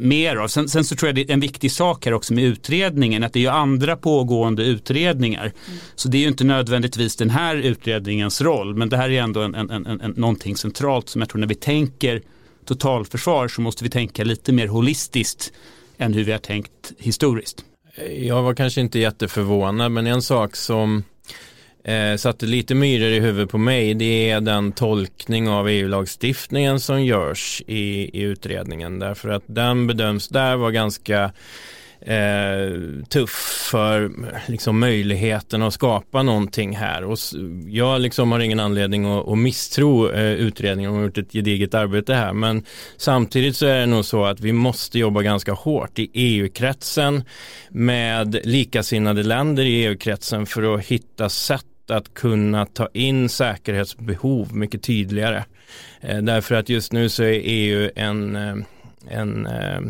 mer 0.00 0.36
av. 0.36 0.48
Sen, 0.48 0.68
sen, 0.68 0.84
så 0.84 0.96
tror 0.96 1.08
jag 1.08 1.14
det 1.14 1.30
är 1.30 1.34
en 1.34 1.40
viktig 1.40 1.72
sak 1.72 2.06
här 2.06 2.14
också 2.14 2.34
med 2.34 2.44
utredningen 2.44 3.24
att 3.24 3.32
det 3.32 3.38
är 3.38 3.42
ju 3.42 3.48
andra 3.48 3.96
pågående 3.96 4.64
utredningar. 4.64 5.44
Mm. 5.44 5.78
Så 5.94 6.08
det 6.08 6.18
är 6.18 6.22
ju 6.22 6.28
inte 6.28 6.44
nödvändigtvis 6.44 7.16
den 7.16 7.30
här 7.30 7.56
utredningens 7.56 8.40
roll 8.40 8.74
men 8.74 8.88
det 8.88 8.96
här 8.96 9.10
är 9.10 9.22
ändå 9.22 9.40
en, 9.40 9.54
en, 9.54 9.70
en, 9.70 10.00
en, 10.00 10.10
någonting 10.10 10.56
centralt 10.56 11.08
som 11.08 11.20
jag 11.20 11.28
tror 11.28 11.40
när 11.40 11.46
vi 11.46 11.54
tänker 11.54 12.22
totalförsvar 12.64 13.48
så 13.48 13.60
måste 13.60 13.84
vi 13.84 13.90
tänka 13.90 14.24
lite 14.24 14.52
mer 14.52 14.66
holistiskt 14.66 15.52
än 15.98 16.14
hur 16.14 16.24
vi 16.24 16.32
har 16.32 16.38
tänkt 16.38 16.92
historiskt. 16.98 17.64
Jag 18.18 18.42
var 18.42 18.54
kanske 18.54 18.80
inte 18.80 18.98
jätteförvånad 18.98 19.92
men 19.92 20.06
en 20.06 20.22
sak 20.22 20.56
som 20.56 21.04
eh, 21.84 22.16
satte 22.16 22.46
lite 22.46 22.74
myror 22.74 23.08
i 23.08 23.20
huvudet 23.20 23.50
på 23.50 23.58
mig 23.58 23.94
det 23.94 24.30
är 24.30 24.40
den 24.40 24.72
tolkning 24.72 25.48
av 25.48 25.68
EU-lagstiftningen 25.68 26.80
som 26.80 27.04
görs 27.04 27.62
i, 27.66 28.10
i 28.18 28.22
utredningen 28.22 28.98
därför 28.98 29.28
att 29.28 29.42
den 29.46 29.86
bedöms 29.86 30.28
där 30.28 30.56
vara 30.56 30.70
ganska 30.70 31.32
eh, 32.04 33.04
tuff 33.08 33.66
för 33.70 34.10
liksom, 34.46 34.80
möjligheten 34.80 35.62
att 35.62 35.74
skapa 35.74 36.22
någonting 36.22 36.76
här. 36.76 37.04
Och 37.04 37.18
jag 37.66 38.00
liksom 38.00 38.32
har 38.32 38.40
ingen 38.40 38.60
anledning 38.60 39.04
att, 39.04 39.28
att 39.28 39.38
misstro 39.38 40.10
eh, 40.10 40.32
utredningen, 40.32 40.92
de 40.92 40.96
har 40.96 41.04
gjort 41.04 41.18
ett 41.18 41.32
gediget 41.32 41.74
arbete 41.74 42.14
här. 42.14 42.32
Men 42.32 42.64
samtidigt 42.96 43.56
så 43.56 43.66
är 43.66 43.80
det 43.80 43.86
nog 43.86 44.04
så 44.04 44.24
att 44.24 44.40
vi 44.40 44.52
måste 44.52 44.98
jobba 44.98 45.22
ganska 45.22 45.52
hårt 45.52 45.98
i 45.98 46.10
EU-kretsen 46.12 47.24
med 47.68 48.46
likasinnade 48.46 49.22
länder 49.22 49.64
i 49.64 49.84
EU-kretsen 49.84 50.46
för 50.46 50.74
att 50.74 50.84
hitta 50.84 51.28
sätt 51.28 51.64
att 51.88 52.14
kunna 52.14 52.66
ta 52.66 52.88
in 52.92 53.28
säkerhetsbehov 53.28 54.56
mycket 54.56 54.82
tydligare. 54.82 55.44
Eh, 56.00 56.18
därför 56.18 56.54
att 56.54 56.68
just 56.68 56.92
nu 56.92 57.08
så 57.08 57.22
är 57.22 57.40
EU 57.44 57.90
en, 57.96 58.36
en 59.08 59.46
eh, 59.46 59.76
eh 59.76 59.80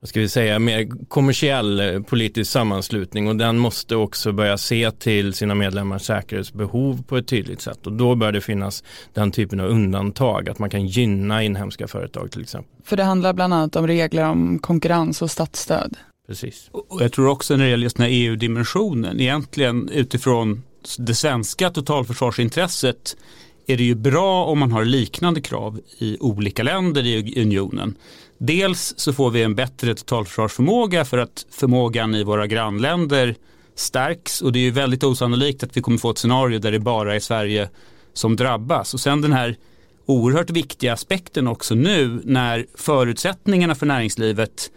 vad 0.00 0.08
ska 0.08 0.20
vi 0.20 0.28
säga, 0.28 0.58
mer 0.58 1.08
kommersiell 1.08 2.04
politisk 2.08 2.50
sammanslutning 2.50 3.28
och 3.28 3.36
den 3.36 3.58
måste 3.58 3.96
också 3.96 4.32
börja 4.32 4.58
se 4.58 4.90
till 4.90 5.34
sina 5.34 5.54
medlemmars 5.54 6.02
säkerhetsbehov 6.02 7.02
på 7.02 7.16
ett 7.16 7.26
tydligt 7.26 7.60
sätt 7.60 7.86
och 7.86 7.92
då 7.92 8.14
bör 8.14 8.32
det 8.32 8.40
finnas 8.40 8.84
den 9.14 9.30
typen 9.30 9.60
av 9.60 9.66
undantag, 9.66 10.48
att 10.48 10.58
man 10.58 10.70
kan 10.70 10.86
gynna 10.86 11.42
inhemska 11.42 11.88
företag 11.88 12.30
till 12.30 12.42
exempel. 12.42 12.72
För 12.84 12.96
det 12.96 13.04
handlar 13.04 13.32
bland 13.32 13.54
annat 13.54 13.76
om 13.76 13.86
regler 13.86 14.24
om 14.24 14.58
konkurrens 14.58 15.22
och 15.22 15.30
statsstöd. 15.30 15.96
Precis. 16.26 16.68
Och 16.72 17.02
jag 17.02 17.12
tror 17.12 17.28
också 17.28 17.56
när 17.56 17.64
det 17.64 17.70
gäller 17.70 17.84
just 17.84 17.96
den 17.96 18.06
här 18.06 18.12
EU-dimensionen, 18.12 19.20
egentligen 19.20 19.88
utifrån 19.88 20.62
det 20.98 21.14
svenska 21.14 21.70
totalförsvarsintresset 21.70 23.16
är 23.66 23.76
det 23.76 23.84
ju 23.84 23.94
bra 23.94 24.44
om 24.44 24.58
man 24.58 24.72
har 24.72 24.84
liknande 24.84 25.40
krav 25.40 25.80
i 25.98 26.16
olika 26.20 26.62
länder 26.62 27.06
i 27.06 27.42
unionen. 27.42 27.96
Dels 28.38 28.94
så 28.96 29.12
får 29.12 29.30
vi 29.30 29.42
en 29.42 29.54
bättre 29.54 29.94
totalförsvarsförmåga 29.94 31.04
för 31.04 31.18
att 31.18 31.46
förmågan 31.50 32.14
i 32.14 32.24
våra 32.24 32.46
grannländer 32.46 33.34
stärks 33.74 34.40
och 34.40 34.52
det 34.52 34.58
är 34.58 34.62
ju 34.62 34.70
väldigt 34.70 35.04
osannolikt 35.04 35.62
att 35.62 35.76
vi 35.76 35.80
kommer 35.80 35.98
få 35.98 36.10
ett 36.10 36.18
scenario 36.18 36.58
där 36.58 36.72
det 36.72 36.78
bara 36.78 37.14
är 37.14 37.20
Sverige 37.20 37.68
som 38.12 38.36
drabbas. 38.36 38.94
Och 38.94 39.00
sen 39.00 39.20
den 39.20 39.32
här 39.32 39.56
oerhört 40.06 40.50
viktiga 40.50 40.92
aspekten 40.92 41.48
också 41.48 41.74
nu 41.74 42.20
när 42.24 42.66
förutsättningarna 42.74 43.74
för 43.74 43.86
näringslivet 43.86 44.70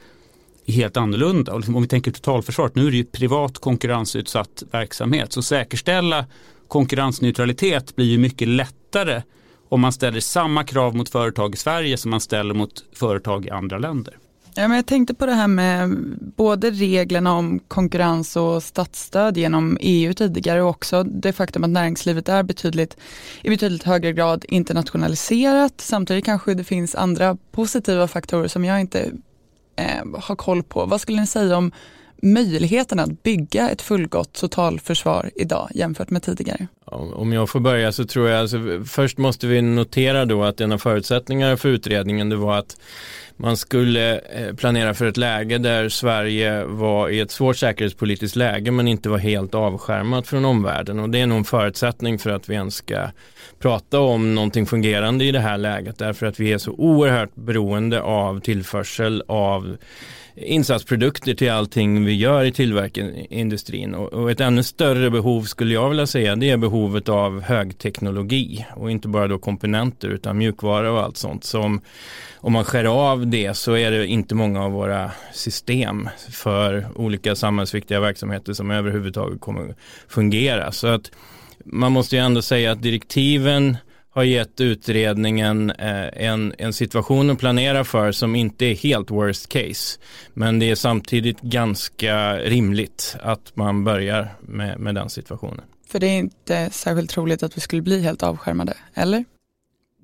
är 0.66 0.74
helt 0.74 0.98
annorlunda. 0.98 1.54
Och 1.54 1.60
liksom 1.60 1.76
om 1.76 1.82
vi 1.82 1.88
tänker 1.88 2.12
totalförsvaret, 2.12 2.76
nu 2.76 2.88
är 2.88 2.92
det 2.92 2.98
ju 2.98 3.06
privat 3.06 3.58
konkurrensutsatt 3.58 4.64
verksamhet. 4.72 5.34
Så 5.34 5.42
säkerställa 5.42 6.26
konkurrensneutralitet 6.70 7.96
blir 7.96 8.06
ju 8.06 8.18
mycket 8.18 8.48
lättare 8.48 9.22
om 9.70 9.82
man 9.82 9.94
ställer 9.94 10.20
samma 10.20 10.64
krav 10.64 10.96
mot 10.96 11.10
företag 11.10 11.54
i 11.54 11.58
Sverige 11.58 11.98
som 11.98 12.12
man 12.12 12.22
ställer 12.22 12.54
mot 12.54 12.84
företag 12.94 13.46
i 13.46 13.50
andra 13.50 13.78
länder. 13.78 14.18
Ja, 14.56 14.68
men 14.68 14.76
jag 14.76 14.86
tänkte 14.86 15.14
på 15.14 15.26
det 15.26 15.34
här 15.34 15.48
med 15.48 15.98
både 16.38 16.72
reglerna 16.72 17.34
om 17.34 17.60
konkurrens 17.68 18.36
och 18.36 18.64
statsstöd 18.64 19.38
genom 19.38 19.78
EU 19.82 20.14
tidigare 20.14 20.62
och 20.62 20.70
också 20.70 21.04
det 21.04 21.34
faktum 21.34 21.64
att 21.64 21.70
näringslivet 21.70 22.30
är 22.30 22.44
betydligt, 22.44 22.98
i 23.42 23.50
betydligt 23.50 23.84
högre 23.84 24.14
grad 24.14 24.46
internationaliserat. 24.48 25.74
Samtidigt 25.78 26.26
kanske 26.26 26.54
det 26.54 26.64
finns 26.64 26.96
andra 26.96 27.38
positiva 27.52 28.08
faktorer 28.08 28.48
som 28.48 28.66
jag 28.66 28.82
inte 28.82 29.12
eh, 29.76 30.22
har 30.22 30.36
koll 30.36 30.64
på. 30.64 30.86
Vad 30.86 31.02
skulle 31.02 31.22
ni 31.22 31.28
säga 31.28 31.58
om 31.58 31.72
möjligheten 32.22 33.00
att 33.00 33.24
bygga 33.24 33.70
ett 33.70 33.82
fullgott 33.82 34.34
totalförsvar 34.34 35.32
idag 35.36 35.70
jämfört 35.74 36.10
med 36.10 36.24
tidigare? 36.24 36.68
Om 36.86 37.34
jag 37.34 37.50
får 37.50 37.60
börja 37.60 37.92
så 37.92 38.06
tror 38.06 38.30
jag, 38.30 38.40
alltså, 38.40 38.84
först 38.86 39.18
måste 39.18 39.48
vi 39.48 39.62
notera 39.62 40.26
då 40.26 40.44
att 40.44 40.62
en 40.62 40.72
av 40.72 40.78
förutsättningarna 40.78 41.58
för 41.58 41.70
utredningen 41.70 42.30
det 42.30 42.36
var 42.36 42.58
att 42.58 42.78
man 43.42 43.58
skulle 43.58 44.20
eh, 44.20 44.56
planera 44.56 44.94
för 44.94 45.06
ett 45.06 45.18
läge 45.18 45.58
där 45.58 45.90
Sverige 45.90 46.64
var 46.64 47.10
i 47.10 47.20
ett 47.20 47.32
svårt 47.32 47.58
säkerhetspolitiskt 47.58 48.36
läge 48.36 48.72
men 48.72 48.88
inte 48.88 49.10
var 49.10 49.18
helt 49.18 49.56
avskärmat 49.56 50.28
från 50.28 50.46
omvärlden 50.46 51.00
och 51.00 51.10
det 51.10 51.20
är 51.20 51.28
nog 51.28 51.38
en 51.38 51.44
förutsättning 51.44 52.20
för 52.20 52.30
att 52.30 52.50
vi 52.50 52.54
ens 52.54 52.76
ska 52.76 53.08
prata 53.60 54.00
om 54.00 54.36
någonting 54.36 54.66
fungerande 54.66 55.26
i 55.26 55.32
det 55.32 55.40
här 55.40 55.58
läget 55.58 55.98
därför 55.98 56.26
att 56.26 56.40
vi 56.40 56.54
är 56.54 56.58
så 56.58 56.72
oerhört 56.72 57.36
beroende 57.36 58.02
av 58.02 58.40
tillförsel 58.40 59.24
av 59.28 59.78
insatsprodukter 60.42 61.34
till 61.34 61.52
allting 61.52 62.06
vi 62.06 62.14
gör 62.14 62.46
i 62.46 62.52
tillverkningsindustrin 62.52 63.96
och, 63.96 64.14
och 64.14 64.32
ett 64.32 64.40
ännu 64.40 64.64
större 64.64 65.10
behov 65.10 65.44
skulle 65.44 65.74
jag 65.74 65.90
vilja 65.90 66.08
säga 66.08 66.36
det 66.36 66.50
är 66.50 66.58
behovet 66.58 67.10
av 67.10 67.42
högteknologi. 67.42 68.66
Och 68.76 68.92
inte 68.92 69.08
bara 69.08 69.28
då 69.28 69.38
komponenter 69.38 70.08
utan 70.08 70.38
mjukvara 70.38 70.92
och 70.92 71.00
allt 71.00 71.18
sånt. 71.18 71.44
Som 71.44 71.82
om 72.38 72.54
man 72.54 72.64
skär 72.64 72.86
av 72.86 73.28
det 73.28 73.54
så 73.54 73.74
är 73.74 73.92
det 73.92 74.08
inte 74.08 74.36
många 74.36 74.64
av 74.64 74.72
våra 74.72 75.12
system 75.34 76.10
för 76.30 76.88
olika 76.96 77.36
samhällsviktiga 77.36 78.00
verksamheter 78.00 78.54
som 78.54 78.72
överhuvudtaget 78.72 79.42
kommer 79.42 79.76
fungera. 80.08 80.72
Så 80.72 80.88
att 80.88 81.12
man 81.66 81.92
måste 81.92 82.16
ju 82.16 82.22
ändå 82.22 82.42
säga 82.42 82.72
att 82.72 82.82
direktiven 82.82 83.78
har 84.12 84.24
gett 84.24 84.62
utredningen 84.62 85.72
eh, 85.72 86.26
en, 86.26 86.54
en 86.58 86.74
situation 86.74 87.30
att 87.30 87.40
planera 87.40 87.84
för 87.84 88.12
som 88.12 88.36
inte 88.36 88.66
är 88.66 88.76
helt 88.76 89.12
worst 89.12 89.50
case. 89.50 90.00
Men 90.34 90.60
det 90.60 90.72
är 90.72 90.76
samtidigt 90.76 91.42
ganska 91.42 92.38
rimligt 92.38 93.16
att 93.22 93.56
man 93.56 93.84
börjar 93.84 94.36
med, 94.42 94.80
med 94.80 94.96
den 94.96 95.10
situationen. 95.10 95.66
För 95.88 96.00
det 96.00 96.08
är 96.08 96.18
inte 96.18 96.70
särskilt 96.72 97.10
troligt 97.10 97.44
att 97.44 97.58
vi 97.58 97.62
skulle 97.62 97.82
bli 97.82 98.02
helt 98.02 98.24
avskärmade, 98.24 98.78
eller? 98.94 99.26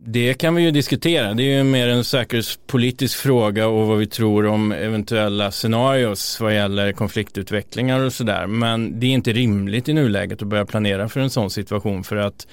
Det 0.07 0.33
kan 0.33 0.55
vi 0.55 0.61
ju 0.61 0.71
diskutera. 0.71 1.33
Det 1.33 1.43
är 1.43 1.57
ju 1.57 1.63
mer 1.63 1.87
en 1.87 2.03
säkerhetspolitisk 2.03 3.17
fråga 3.17 3.67
och 3.67 3.87
vad 3.87 3.97
vi 3.97 4.07
tror 4.07 4.45
om 4.45 4.71
eventuella 4.71 5.51
scenarios 5.51 6.41
vad 6.41 6.55
gäller 6.55 6.91
konfliktutvecklingar 6.91 7.99
och 7.99 8.13
sådär. 8.13 8.47
Men 8.47 8.99
det 8.99 9.05
är 9.07 9.11
inte 9.11 9.33
rimligt 9.33 9.89
i 9.89 9.93
nuläget 9.93 10.41
att 10.41 10.47
börja 10.47 10.65
planera 10.65 11.09
för 11.09 11.19
en 11.19 11.29
sån 11.29 11.49
situation 11.49 12.03
för 12.03 12.15
att 12.15 12.47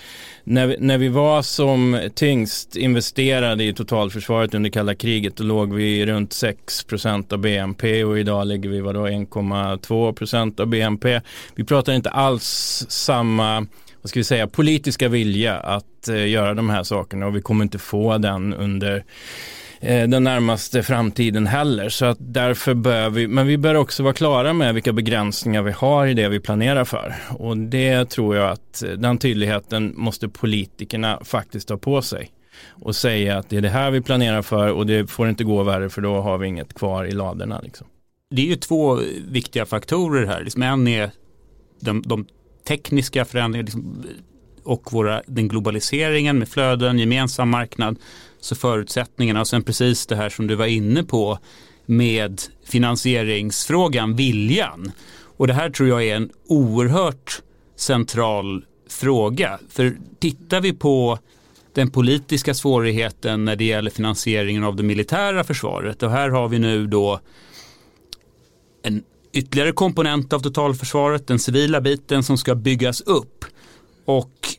när 0.44 0.66
vi, 0.66 0.76
när 0.78 0.98
vi 0.98 1.08
var 1.08 1.42
som 1.42 2.00
tyngst 2.14 2.76
investerade 2.76 3.64
i 3.64 3.74
totalförsvaret 3.74 4.54
under 4.54 4.70
kalla 4.70 4.94
kriget 4.94 5.36
då 5.36 5.44
låg 5.44 5.74
vi 5.74 6.06
runt 6.06 6.30
6% 6.30 7.32
av 7.32 7.38
BNP 7.38 8.04
och 8.04 8.18
idag 8.18 8.46
ligger 8.46 8.68
vi 8.70 8.80
vadå 8.80 9.06
1,2% 9.06 10.60
av 10.60 10.66
BNP. 10.66 11.20
Vi 11.54 11.64
pratar 11.64 11.92
inte 11.92 12.10
alls 12.10 12.86
samma 12.88 13.66
vad 14.02 14.10
ska 14.10 14.20
vi 14.20 14.24
säga, 14.24 14.46
politiska 14.46 15.08
vilja 15.08 15.56
att 15.56 16.08
eh, 16.08 16.28
göra 16.28 16.54
de 16.54 16.70
här 16.70 16.82
sakerna 16.82 17.26
och 17.26 17.36
vi 17.36 17.42
kommer 17.42 17.64
inte 17.64 17.78
få 17.78 18.18
den 18.18 18.54
under 18.54 19.04
eh, 19.80 20.08
den 20.08 20.24
närmaste 20.24 20.82
framtiden 20.82 21.46
heller. 21.46 21.88
Så 21.88 22.04
att 22.04 22.18
därför 22.20 22.74
bör 22.74 23.10
vi, 23.10 23.28
men 23.28 23.46
vi 23.46 23.58
bör 23.58 23.74
också 23.74 24.02
vara 24.02 24.14
klara 24.14 24.52
med 24.52 24.74
vilka 24.74 24.92
begränsningar 24.92 25.62
vi 25.62 25.72
har 25.72 26.06
i 26.06 26.14
det 26.14 26.28
vi 26.28 26.40
planerar 26.40 26.84
för. 26.84 27.14
Och 27.30 27.56
det 27.56 28.04
tror 28.10 28.36
jag 28.36 28.50
att 28.50 28.82
eh, 28.82 28.90
den 28.90 29.18
tydligheten 29.18 29.92
måste 29.96 30.28
politikerna 30.28 31.20
faktiskt 31.24 31.68
ta 31.68 31.76
på 31.76 32.02
sig 32.02 32.30
och 32.68 32.96
säga 32.96 33.38
att 33.38 33.50
det 33.50 33.56
är 33.56 33.60
det 33.60 33.68
här 33.68 33.90
vi 33.90 34.00
planerar 34.00 34.42
för 34.42 34.68
och 34.68 34.86
det 34.86 35.10
får 35.10 35.28
inte 35.28 35.44
gå 35.44 35.62
värre 35.62 35.90
för 35.90 36.02
då 36.02 36.20
har 36.20 36.38
vi 36.38 36.46
inget 36.46 36.74
kvar 36.74 37.04
i 37.04 37.12
ladorna. 37.12 37.60
Liksom. 37.64 37.86
Det 38.30 38.42
är 38.42 38.46
ju 38.46 38.56
två 38.56 39.00
viktiga 39.28 39.66
faktorer 39.66 40.26
här. 40.26 40.44
Liksom 40.44 40.62
en 40.62 40.88
är 40.88 41.10
de, 41.80 42.02
de 42.06 42.26
tekniska 42.64 43.24
förändringar 43.24 43.64
liksom, 43.64 44.04
och 44.64 44.92
våra, 44.92 45.22
den 45.26 45.48
globaliseringen 45.48 46.38
med 46.38 46.48
flöden, 46.48 46.98
gemensam 46.98 47.48
marknad. 47.48 47.96
Så 48.40 48.54
förutsättningarna 48.54 49.40
och 49.40 49.48
sen 49.48 49.62
precis 49.62 50.06
det 50.06 50.16
här 50.16 50.28
som 50.28 50.46
du 50.46 50.54
var 50.54 50.66
inne 50.66 51.04
på 51.04 51.38
med 51.86 52.42
finansieringsfrågan, 52.64 54.16
viljan. 54.16 54.92
Och 55.36 55.46
det 55.46 55.54
här 55.54 55.70
tror 55.70 55.88
jag 55.88 56.04
är 56.04 56.16
en 56.16 56.30
oerhört 56.46 57.42
central 57.76 58.64
fråga. 58.88 59.58
För 59.68 59.96
tittar 60.18 60.60
vi 60.60 60.72
på 60.72 61.18
den 61.72 61.90
politiska 61.90 62.54
svårigheten 62.54 63.44
när 63.44 63.56
det 63.56 63.64
gäller 63.64 63.90
finansieringen 63.90 64.64
av 64.64 64.76
det 64.76 64.82
militära 64.82 65.44
försvaret 65.44 66.02
och 66.02 66.10
här 66.10 66.28
har 66.28 66.48
vi 66.48 66.58
nu 66.58 66.86
då 66.86 67.20
en 68.82 69.02
ytterligare 69.32 69.72
komponent 69.72 70.32
av 70.32 70.40
totalförsvaret, 70.40 71.26
den 71.26 71.38
civila 71.38 71.80
biten 71.80 72.22
som 72.22 72.38
ska 72.38 72.54
byggas 72.54 73.00
upp. 73.00 73.44
Och 74.04 74.56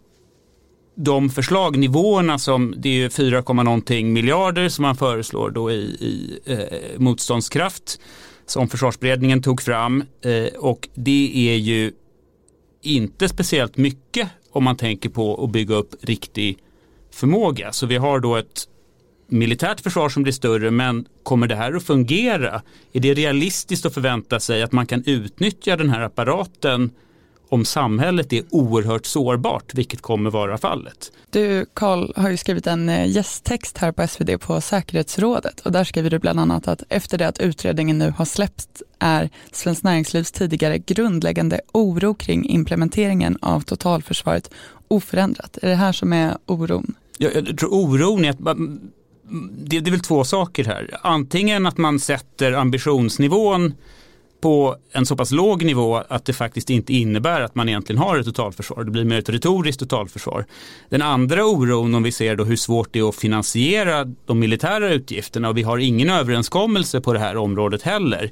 de 0.95 1.29
förslagnivåerna 1.29 2.39
som 2.39 2.73
det 2.77 3.03
är 3.03 3.09
4, 3.09 3.43
någonting 3.63 4.13
miljarder 4.13 4.69
som 4.69 4.81
man 4.81 4.95
föreslår 4.95 5.49
då 5.49 5.71
i, 5.71 5.75
i 5.75 6.39
eh, 6.45 6.99
motståndskraft 6.99 7.99
som 8.45 8.69
försvarsberedningen 8.69 9.41
tog 9.41 9.61
fram 9.61 10.03
eh, 10.21 10.53
och 10.59 10.89
det 10.93 11.49
är 11.49 11.55
ju 11.55 11.91
inte 12.81 13.29
speciellt 13.29 13.77
mycket 13.77 14.29
om 14.51 14.63
man 14.63 14.77
tänker 14.77 15.09
på 15.09 15.43
att 15.43 15.51
bygga 15.51 15.75
upp 15.75 15.95
riktig 16.01 16.57
förmåga. 17.11 17.71
Så 17.71 17.85
vi 17.85 17.97
har 17.97 18.19
då 18.19 18.35
ett 18.35 18.67
militärt 19.27 19.81
försvar 19.81 20.09
som 20.09 20.23
blir 20.23 20.33
större 20.33 20.71
men 20.71 21.05
kommer 21.23 21.47
det 21.47 21.55
här 21.55 21.73
att 21.73 21.83
fungera? 21.83 22.61
Är 22.93 22.99
det 22.99 23.13
realistiskt 23.13 23.85
att 23.85 23.93
förvänta 23.93 24.39
sig 24.39 24.63
att 24.63 24.71
man 24.71 24.85
kan 24.85 25.03
utnyttja 25.05 25.77
den 25.77 25.89
här 25.89 26.01
apparaten 26.01 26.91
om 27.53 27.65
samhället 27.65 28.33
är 28.33 28.43
oerhört 28.49 29.05
sårbart, 29.05 29.73
vilket 29.73 30.01
kommer 30.01 30.29
vara 30.29 30.57
fallet. 30.57 31.11
Du 31.29 31.65
Karl 31.73 32.13
har 32.15 32.29
ju 32.29 32.37
skrivit 32.37 32.67
en 32.67 32.89
eh, 32.89 33.11
gästtext 33.11 33.77
här 33.77 33.91
på 33.91 34.07
SvD 34.07 34.37
på 34.39 34.61
säkerhetsrådet 34.61 35.59
och 35.59 35.71
där 35.71 35.83
skriver 35.83 36.09
du 36.09 36.19
bland 36.19 36.39
annat 36.39 36.67
att 36.67 36.83
efter 36.89 37.17
det 37.17 37.27
att 37.27 37.39
utredningen 37.39 37.97
nu 37.97 38.13
har 38.17 38.25
släppts 38.25 38.83
är 38.99 39.29
Svenskt 39.51 39.83
Näringslivs 39.83 40.31
tidigare 40.31 40.77
grundläggande 40.77 41.61
oro 41.73 42.13
kring 42.13 42.49
implementeringen 42.49 43.37
av 43.41 43.61
totalförsvaret 43.61 44.49
oförändrat. 44.87 45.57
Är 45.61 45.69
det 45.69 45.75
här 45.75 45.91
som 45.91 46.13
är 46.13 46.37
oron? 46.45 46.95
Jag, 47.17 47.35
jag 47.35 47.57
tror 47.57 47.73
oron 47.73 48.25
är 48.25 48.29
att 48.29 48.57
det, 49.51 49.79
det 49.79 49.89
är 49.89 49.91
väl 49.91 49.99
två 49.99 50.23
saker 50.23 50.65
här. 50.65 50.89
Antingen 51.01 51.65
att 51.65 51.77
man 51.77 51.99
sätter 51.99 52.51
ambitionsnivån 52.51 53.73
på 54.41 54.75
en 54.91 55.05
så 55.05 55.15
pass 55.15 55.31
låg 55.31 55.65
nivå 55.65 55.95
att 55.95 56.25
det 56.25 56.33
faktiskt 56.33 56.69
inte 56.69 56.93
innebär 56.93 57.41
att 57.41 57.55
man 57.55 57.69
egentligen 57.69 58.01
har 58.01 58.17
ett 58.17 58.25
totalförsvar. 58.25 58.83
Det 58.83 58.91
blir 58.91 59.03
mer 59.03 59.19
ett 59.19 59.29
retoriskt 59.29 59.79
totalförsvar. 59.79 60.45
Den 60.89 61.01
andra 61.01 61.45
oron 61.45 61.95
om 61.95 62.03
vi 62.03 62.11
ser 62.11 62.35
då 62.35 62.43
hur 62.43 62.55
svårt 62.55 62.89
det 62.91 62.99
är 62.99 63.09
att 63.09 63.15
finansiera 63.15 64.05
de 64.25 64.39
militära 64.39 64.89
utgifterna 64.89 65.49
och 65.49 65.57
vi 65.57 65.63
har 65.63 65.77
ingen 65.77 66.09
överenskommelse 66.09 67.01
på 67.01 67.13
det 67.13 67.19
här 67.19 67.37
området 67.37 67.81
heller 67.81 68.31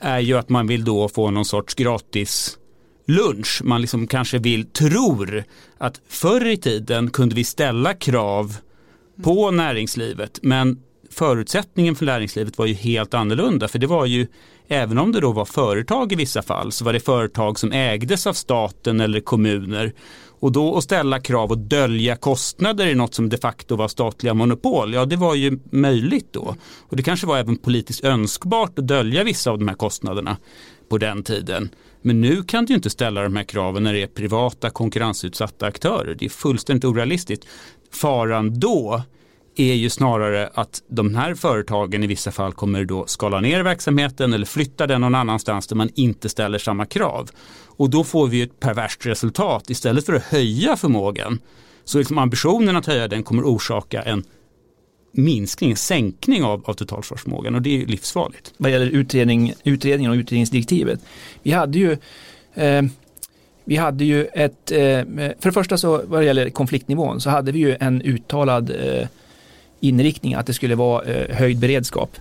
är 0.00 0.18
ju 0.18 0.38
att 0.38 0.48
man 0.48 0.66
vill 0.66 0.84
då 0.84 1.08
få 1.08 1.30
någon 1.30 1.44
sorts 1.44 1.74
gratis 1.74 2.58
lunch. 3.06 3.60
Man 3.64 3.80
liksom 3.80 4.06
kanske 4.06 4.38
vill, 4.38 4.66
tror 4.66 5.44
att 5.78 6.00
förr 6.08 6.46
i 6.46 6.56
tiden 6.56 7.10
kunde 7.10 7.34
vi 7.34 7.44
ställa 7.44 7.94
krav 7.94 8.56
på 9.22 9.50
näringslivet 9.50 10.38
men 10.42 10.82
förutsättningen 11.10 11.94
för 11.94 12.06
näringslivet 12.06 12.58
var 12.58 12.66
ju 12.66 12.74
helt 12.74 13.14
annorlunda 13.14 13.68
för 13.68 13.78
det 13.78 13.86
var 13.86 14.06
ju 14.06 14.26
även 14.68 14.98
om 14.98 15.12
det 15.12 15.20
då 15.20 15.32
var 15.32 15.44
företag 15.44 16.12
i 16.12 16.16
vissa 16.16 16.42
fall 16.42 16.72
så 16.72 16.84
var 16.84 16.92
det 16.92 17.00
företag 17.00 17.58
som 17.58 17.72
ägdes 17.72 18.26
av 18.26 18.32
staten 18.32 19.00
eller 19.00 19.20
kommuner 19.20 19.92
och 20.40 20.52
då 20.52 20.76
att 20.76 20.84
ställa 20.84 21.20
krav 21.20 21.50
och 21.50 21.58
dölja 21.58 22.16
kostnader 22.16 22.86
i 22.86 22.94
något 22.94 23.14
som 23.14 23.28
de 23.28 23.36
facto 23.36 23.76
var 23.76 23.88
statliga 23.88 24.34
monopol, 24.34 24.94
ja 24.94 25.04
det 25.04 25.16
var 25.16 25.34
ju 25.34 25.58
möjligt 25.70 26.32
då. 26.32 26.56
Och 26.88 26.96
det 26.96 27.02
kanske 27.02 27.26
var 27.26 27.38
även 27.38 27.56
politiskt 27.56 28.04
önskbart 28.04 28.78
att 28.78 28.88
dölja 28.88 29.24
vissa 29.24 29.50
av 29.50 29.58
de 29.58 29.68
här 29.68 29.74
kostnaderna 29.74 30.36
på 30.88 30.98
den 30.98 31.22
tiden. 31.22 31.68
Men 32.02 32.20
nu 32.20 32.42
kan 32.42 32.64
du 32.64 32.74
inte 32.74 32.90
ställa 32.90 33.22
de 33.22 33.36
här 33.36 33.44
kraven 33.44 33.82
när 33.82 33.92
det 33.92 34.02
är 34.02 34.06
privata 34.06 34.70
konkurrensutsatta 34.70 35.66
aktörer. 35.66 36.14
Det 36.18 36.24
är 36.24 36.28
fullständigt 36.28 36.84
orealistiskt. 36.84 37.46
Faran 37.96 38.60
då 38.60 39.02
är 39.56 39.74
ju 39.74 39.90
snarare 39.90 40.50
att 40.54 40.82
de 40.88 41.14
här 41.14 41.34
företagen 41.34 42.02
i 42.02 42.06
vissa 42.06 42.32
fall 42.32 42.52
kommer 42.52 42.84
då 42.84 43.06
skala 43.06 43.40
ner 43.40 43.62
verksamheten 43.62 44.32
eller 44.32 44.46
flytta 44.46 44.86
den 44.86 45.00
någon 45.00 45.14
annanstans 45.14 45.66
där 45.66 45.76
man 45.76 45.90
inte 45.94 46.28
ställer 46.28 46.58
samma 46.58 46.86
krav. 46.86 47.30
Och 47.66 47.90
då 47.90 48.04
får 48.04 48.28
vi 48.28 48.42
ett 48.42 48.60
perverst 48.60 49.06
resultat. 49.06 49.70
Istället 49.70 50.06
för 50.06 50.12
att 50.12 50.22
höja 50.22 50.76
förmågan 50.76 51.40
så 51.84 51.98
liksom 51.98 52.18
ambitionen 52.18 52.76
att 52.76 52.86
höja 52.86 53.08
den 53.08 53.22
kommer 53.22 53.42
orsaka 53.42 54.02
en 54.02 54.24
minskning, 55.12 55.70
en 55.70 55.76
sänkning 55.76 56.44
av, 56.44 56.62
av 56.64 56.74
totalförsvarsförmågan 56.74 57.54
och 57.54 57.62
det 57.62 57.82
är 57.82 57.86
livsfarligt. 57.86 58.52
Vad 58.56 58.70
gäller 58.70 58.86
utredning, 58.86 59.54
utredningen 59.64 60.12
och 60.12 60.16
utredningsdirektivet. 60.16 61.00
Vi 61.42 61.52
hade 61.52 61.78
ju 61.78 61.92
eh, 62.54 62.82
vi 63.68 63.76
hade 63.76 64.04
ju 64.04 64.24
ett, 64.24 64.72
eh, 64.72 64.78
för 65.38 65.42
det 65.42 65.52
första 65.52 65.78
så 65.78 66.02
vad 66.04 66.20
det 66.20 66.24
gäller 66.24 66.50
konfliktnivån 66.50 67.20
så 67.20 67.30
hade 67.30 67.52
vi 67.52 67.58
ju 67.58 67.76
en 67.80 68.02
uttalad 68.02 68.70
eh, 68.70 69.08
inriktning 69.80 70.34
att 70.34 70.46
det 70.46 70.52
skulle 70.52 70.74
vara 70.74 71.04
eh, 71.04 71.36
höjd 71.36 71.58
beredskap. 71.58 72.16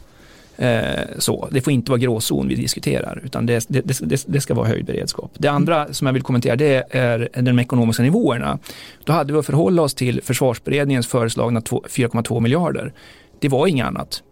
Så. 1.17 1.47
Det 1.51 1.61
får 1.61 1.73
inte 1.73 1.91
vara 1.91 1.99
gråzon 1.99 2.47
vi 2.47 2.55
diskuterar 2.55 3.21
utan 3.25 3.45
det, 3.45 3.65
det, 3.67 3.81
det, 3.81 4.25
det, 4.27 4.41
ska 4.41 4.53
vara 4.53 4.67
höjd 4.67 4.85
beredskap. 4.85 5.31
Det 5.37 5.47
andra 5.47 5.93
som 5.93 6.07
jag 6.07 6.13
vill 6.13 6.21
kommentera 6.21 6.55
det 6.55 6.83
är 6.89 7.29
de 7.41 7.59
ekonomiska 7.59 8.03
nivåerna. 8.03 8.59
Då 9.03 9.13
hade 9.13 9.33
vi 9.33 9.39
att 9.39 9.45
förhålla 9.45 9.81
oss 9.81 9.93
till 9.93 10.21
försvarsberedningens 10.21 11.07
föreslagna 11.07 11.59
4,2 11.59 12.39
miljarder. 12.39 12.93
Det 13.39 13.49
var 13.49 13.67
inget 13.67 13.87
annat. 13.87 14.23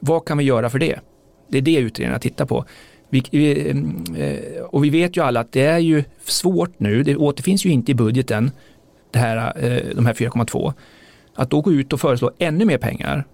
Vad 0.00 0.24
kan 0.24 0.38
vi 0.38 0.44
göra 0.44 0.70
för 0.70 0.78
det? 0.78 1.00
Det 1.48 1.58
är 1.58 1.62
det 1.62 1.76
utredningen 1.76 2.20
tittar 2.20 2.44
på. 2.44 2.64
Vi, 3.10 3.22
vi, 3.30 3.70
eh, 4.16 4.62
och 4.62 4.84
vi 4.84 4.90
vet 4.90 5.16
ju 5.16 5.24
alla 5.24 5.40
att 5.40 5.52
det 5.52 5.62
är 5.62 5.78
ju 5.78 6.04
svårt 6.24 6.80
nu, 6.80 7.02
det 7.02 7.16
återfinns 7.16 7.66
ju 7.66 7.70
inte 7.70 7.92
i 7.92 7.94
budgeten, 7.94 8.50
det 9.10 9.18
här, 9.18 9.64
eh, 9.64 9.94
de 9.94 10.06
här 10.06 10.14
4,2. 10.14 10.72
Att 11.34 11.50
då 11.50 11.60
gå 11.60 11.72
ut 11.72 11.92
och 11.92 12.00
föreslå 12.00 12.30
ännu 12.38 12.64
mer 12.64 12.78
pengar 12.78 13.24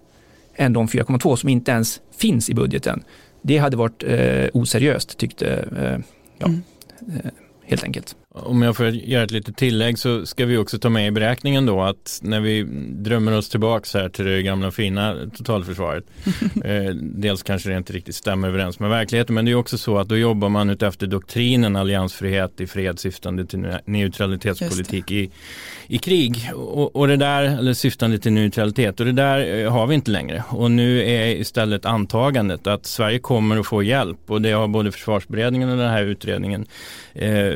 än 0.55 0.73
de 0.73 0.87
4,2 0.87 1.35
som 1.35 1.49
inte 1.49 1.71
ens 1.71 2.01
finns 2.17 2.49
i 2.49 2.53
budgeten, 2.53 3.03
det 3.41 3.57
hade 3.57 3.77
varit 3.77 4.03
eh, 4.03 4.47
oseriöst 4.53 5.17
tyckte 5.17 5.65
ja, 6.37 6.47
mm. 6.47 6.61
helt 7.63 7.83
enkelt. 7.83 8.15
Om 8.33 8.61
jag 8.61 8.77
får 8.77 8.87
göra 8.87 9.23
ett 9.23 9.31
litet 9.31 9.57
tillägg 9.57 9.99
så 9.99 10.25
ska 10.25 10.45
vi 10.45 10.57
också 10.57 10.79
ta 10.79 10.89
med 10.89 11.07
i 11.07 11.11
beräkningen 11.11 11.65
då 11.65 11.81
att 11.81 12.19
när 12.21 12.39
vi 12.39 12.63
drömmer 12.89 13.37
oss 13.37 13.49
tillbaks 13.49 13.93
här 13.93 14.09
till 14.09 14.25
det 14.25 14.41
gamla 14.41 14.71
fina 14.71 15.15
totalförsvaret. 15.37 16.03
eh, 16.65 16.95
dels 16.95 17.43
kanske 17.43 17.69
det 17.69 17.77
inte 17.77 17.93
riktigt 17.93 18.15
stämmer 18.15 18.47
överens 18.47 18.79
med 18.79 18.89
verkligheten 18.89 19.35
men 19.35 19.45
det 19.45 19.51
är 19.51 19.55
också 19.55 19.77
så 19.77 19.97
att 19.97 20.09
då 20.09 20.17
jobbar 20.17 20.49
man 20.49 20.69
utefter 20.69 21.07
doktrinen 21.07 21.75
alliansfrihet 21.75 22.61
i 22.61 22.67
fred 22.67 22.99
syftande 22.99 23.45
till 23.45 23.77
neutralitetspolitik 23.85 25.11
i, 25.11 25.31
i 25.87 25.97
krig. 25.97 26.51
Och, 26.55 26.95
och, 26.95 27.07
det 27.07 27.17
där, 27.17 27.43
eller 27.43 27.73
syftande 27.73 28.17
till 28.17 28.33
neutralitet 28.33 28.99
och 28.99 29.05
det 29.05 29.11
där 29.11 29.63
eh, 29.63 29.71
har 29.71 29.87
vi 29.87 29.95
inte 29.95 30.11
längre. 30.11 30.43
Och 30.49 30.71
nu 30.71 31.03
är 31.09 31.27
istället 31.27 31.85
antagandet 31.85 32.67
att 32.67 32.85
Sverige 32.85 33.19
kommer 33.19 33.57
att 33.57 33.67
få 33.67 33.83
hjälp 33.83 34.19
och 34.27 34.41
det 34.41 34.51
har 34.51 34.67
både 34.67 34.91
försvarsberedningen 34.91 35.69
och 35.69 35.77
den 35.77 35.89
här 35.89 36.03
utredningen 36.03 36.65
eh, 37.13 37.53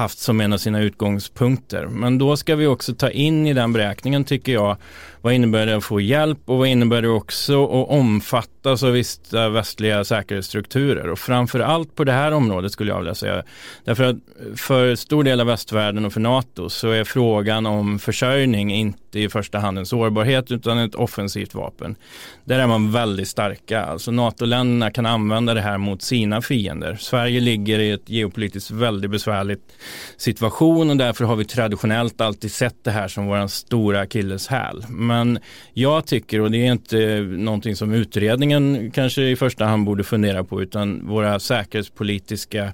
haft 0.00 0.18
som 0.18 0.40
en 0.40 0.52
av 0.52 0.58
sina 0.58 0.80
utgångspunkter. 0.80 1.86
Men 1.86 2.18
då 2.18 2.36
ska 2.36 2.56
vi 2.56 2.66
också 2.66 2.94
ta 2.94 3.10
in 3.10 3.46
i 3.46 3.52
den 3.52 3.72
beräkningen 3.72 4.24
tycker 4.24 4.52
jag 4.52 4.76
vad 5.20 5.32
innebär 5.32 5.66
det 5.66 5.76
att 5.76 5.84
få 5.84 6.00
hjälp 6.00 6.38
och 6.44 6.58
vad 6.58 6.68
innebär 6.68 7.02
det 7.02 7.08
också 7.08 7.64
att 7.64 7.88
omfatta 7.88 8.59
omfattas 8.60 8.82
av 8.82 8.92
vissa 8.92 9.44
eh, 9.44 9.50
västliga 9.50 10.04
säkerhetsstrukturer 10.04 11.10
och 11.10 11.18
framför 11.18 11.60
allt 11.60 11.94
på 11.94 12.04
det 12.04 12.12
här 12.12 12.32
området 12.32 12.72
skulle 12.72 12.90
jag 12.90 12.98
vilja 12.98 13.14
säga. 13.14 13.42
Därför 13.84 14.04
att 14.04 14.16
för 14.56 14.94
stor 14.96 15.24
del 15.24 15.40
av 15.40 15.46
västvärlden 15.46 16.04
och 16.04 16.12
för 16.12 16.20
NATO 16.20 16.68
så 16.68 16.90
är 16.90 17.04
frågan 17.04 17.66
om 17.66 17.98
försörjning 17.98 18.74
inte 18.74 19.20
i 19.20 19.28
första 19.28 19.58
hand 19.58 19.78
en 19.78 19.86
sårbarhet 19.86 20.50
utan 20.50 20.78
ett 20.78 20.94
offensivt 20.94 21.54
vapen. 21.54 21.96
Där 22.44 22.58
är 22.58 22.66
man 22.66 22.92
väldigt 22.92 23.28
starka. 23.28 23.84
Alltså 23.84 24.10
NATO-länderna 24.10 24.90
kan 24.90 25.06
använda 25.06 25.54
det 25.54 25.60
här 25.60 25.78
mot 25.78 26.02
sina 26.02 26.42
fiender. 26.42 26.96
Sverige 27.00 27.40
ligger 27.40 27.78
i 27.78 27.90
ett 27.90 28.08
geopolitiskt 28.08 28.70
väldigt 28.70 29.10
besvärligt 29.10 29.72
situation 30.16 30.90
och 30.90 30.96
därför 30.96 31.24
har 31.24 31.36
vi 31.36 31.44
traditionellt 31.44 32.20
alltid 32.20 32.52
sett 32.52 32.84
det 32.84 32.90
här 32.90 33.08
som 33.08 33.26
vår 33.26 33.46
stora 33.46 34.00
akilleshäl. 34.00 34.84
Men 34.88 35.38
jag 35.74 36.06
tycker, 36.06 36.40
och 36.40 36.50
det 36.50 36.66
är 36.66 36.72
inte 36.72 37.20
någonting 37.20 37.76
som 37.76 37.92
utredningen 37.92 38.49
kanske 38.92 39.22
i 39.22 39.36
första 39.36 39.64
hand 39.64 39.84
borde 39.84 40.04
fundera 40.04 40.44
på, 40.44 40.62
utan 40.62 41.06
våra 41.08 41.40
säkerhetspolitiska 41.40 42.72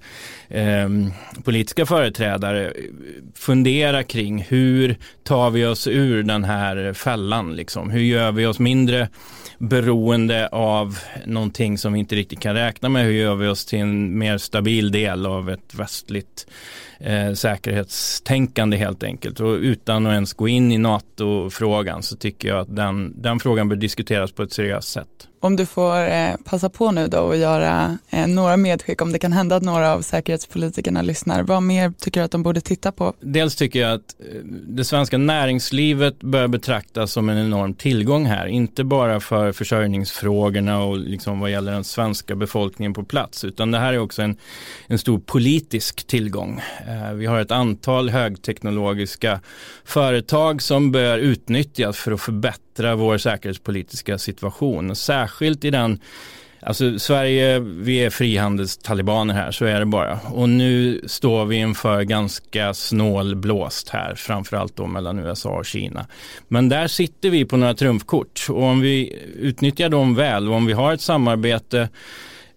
eh, 0.48 0.88
politiska 1.44 1.86
företrädare 1.86 2.72
fundera 3.34 4.02
kring 4.02 4.42
hur 4.42 4.96
tar 5.24 5.50
vi 5.50 5.66
oss 5.66 5.86
ur 5.86 6.22
den 6.22 6.44
här 6.44 6.92
fällan? 6.92 7.56
Liksom? 7.56 7.90
Hur 7.90 8.00
gör 8.00 8.32
vi 8.32 8.46
oss 8.46 8.58
mindre 8.58 9.08
beroende 9.58 10.48
av 10.48 10.98
någonting 11.26 11.78
som 11.78 11.92
vi 11.92 11.98
inte 11.98 12.14
riktigt 12.14 12.40
kan 12.40 12.54
räkna 12.54 12.88
med? 12.88 13.04
Hur 13.04 13.12
gör 13.12 13.34
vi 13.34 13.48
oss 13.48 13.64
till 13.66 13.78
en 13.78 14.18
mer 14.18 14.38
stabil 14.38 14.92
del 14.92 15.26
av 15.26 15.50
ett 15.50 15.74
västligt 15.74 16.46
eh, 17.00 17.32
säkerhetstänkande 17.32 18.76
helt 18.76 19.02
enkelt. 19.02 19.40
Och 19.40 19.54
utan 19.54 20.06
att 20.06 20.12
ens 20.12 20.32
gå 20.32 20.48
in 20.48 20.72
i 20.72 20.78
NATO-frågan 20.78 22.02
så 22.02 22.16
tycker 22.16 22.48
jag 22.48 22.58
att 22.58 22.76
den, 22.76 23.22
den 23.22 23.40
frågan 23.40 23.68
bör 23.68 23.76
diskuteras 23.76 24.32
på 24.32 24.42
ett 24.42 24.52
seriöst 24.52 24.88
sätt. 24.88 25.28
Om 25.46 25.56
du 25.56 25.66
får 25.66 26.08
eh, 26.08 26.34
passa 26.44 26.68
på 26.68 26.90
nu 26.90 27.08
då 27.08 27.18
och 27.18 27.36
göra 27.36 27.98
eh, 28.10 28.26
några 28.26 28.56
medskick 28.56 29.02
om 29.02 29.12
det 29.12 29.18
kan 29.18 29.32
hända 29.32 29.56
att 29.56 29.62
några 29.62 29.92
av 29.92 30.02
säkerhetspolitikerna 30.02 31.02
lyssnar. 31.02 31.42
Vad 31.42 31.62
mer 31.62 31.92
tycker 31.98 32.20
du 32.20 32.24
att 32.24 32.30
de 32.30 32.42
borde 32.42 32.60
titta 32.60 32.92
på? 32.92 33.14
Dels 33.20 33.56
tycker 33.56 33.80
jag 33.80 33.92
att 33.92 34.14
eh, 34.20 34.40
det 34.68 34.84
svenska 34.84 35.18
näringslivet 35.18 36.20
bör 36.20 36.48
betraktas 36.48 37.12
som 37.12 37.28
en 37.28 37.38
enorm 37.38 37.74
tillgång 37.74 38.26
här. 38.26 38.46
Inte 38.46 38.84
bara 38.84 39.20
för 39.20 39.52
försörjningsfrågorna 39.52 40.82
och 40.82 40.98
liksom 40.98 41.40
vad 41.40 41.50
gäller 41.50 41.72
den 41.72 41.84
svenska 41.84 42.36
befolkningen 42.36 42.94
på 42.94 43.04
plats 43.04 43.44
utan 43.44 43.70
det 43.70 43.78
här 43.78 43.92
är 43.92 43.98
också 43.98 44.22
en, 44.22 44.36
en 44.86 44.98
stor 44.98 45.18
politisk 45.18 46.06
tillgång. 46.06 46.60
Eh, 46.86 47.12
vi 47.12 47.26
har 47.26 47.40
ett 47.40 47.50
antal 47.50 48.10
högteknologiska 48.10 49.40
företag 49.84 50.62
som 50.62 50.92
bör 50.92 51.18
utnyttjas 51.18 51.96
för 51.96 52.12
att 52.12 52.20
förbättra 52.20 52.94
vår 52.94 53.18
säkerhetspolitiska 53.18 54.18
situation. 54.18 54.96
Särskilt 54.96 55.35
i 55.42 55.70
den 55.70 56.00
Alltså 56.66 56.98
Sverige, 56.98 57.58
vi 57.58 58.04
är 58.04 58.10
frihandelstalibaner 58.10 59.34
här, 59.34 59.50
så 59.50 59.64
är 59.64 59.80
det 59.80 59.86
bara. 59.86 60.18
Och 60.32 60.48
nu 60.48 61.00
står 61.06 61.44
vi 61.44 61.56
inför 61.56 62.02
ganska 62.02 62.74
snålblåst 62.74 63.88
här, 63.88 64.14
framförallt 64.14 64.76
då 64.76 64.86
mellan 64.86 65.18
USA 65.18 65.50
och 65.50 65.66
Kina. 65.66 66.06
Men 66.48 66.68
där 66.68 66.88
sitter 66.88 67.30
vi 67.30 67.44
på 67.44 67.56
några 67.56 67.74
trumfkort 67.74 68.46
och 68.48 68.62
om 68.62 68.80
vi 68.80 69.22
utnyttjar 69.36 69.88
dem 69.88 70.14
väl 70.14 70.48
och 70.48 70.54
om 70.54 70.66
vi 70.66 70.72
har 70.72 70.92
ett 70.92 71.00
samarbete 71.00 71.88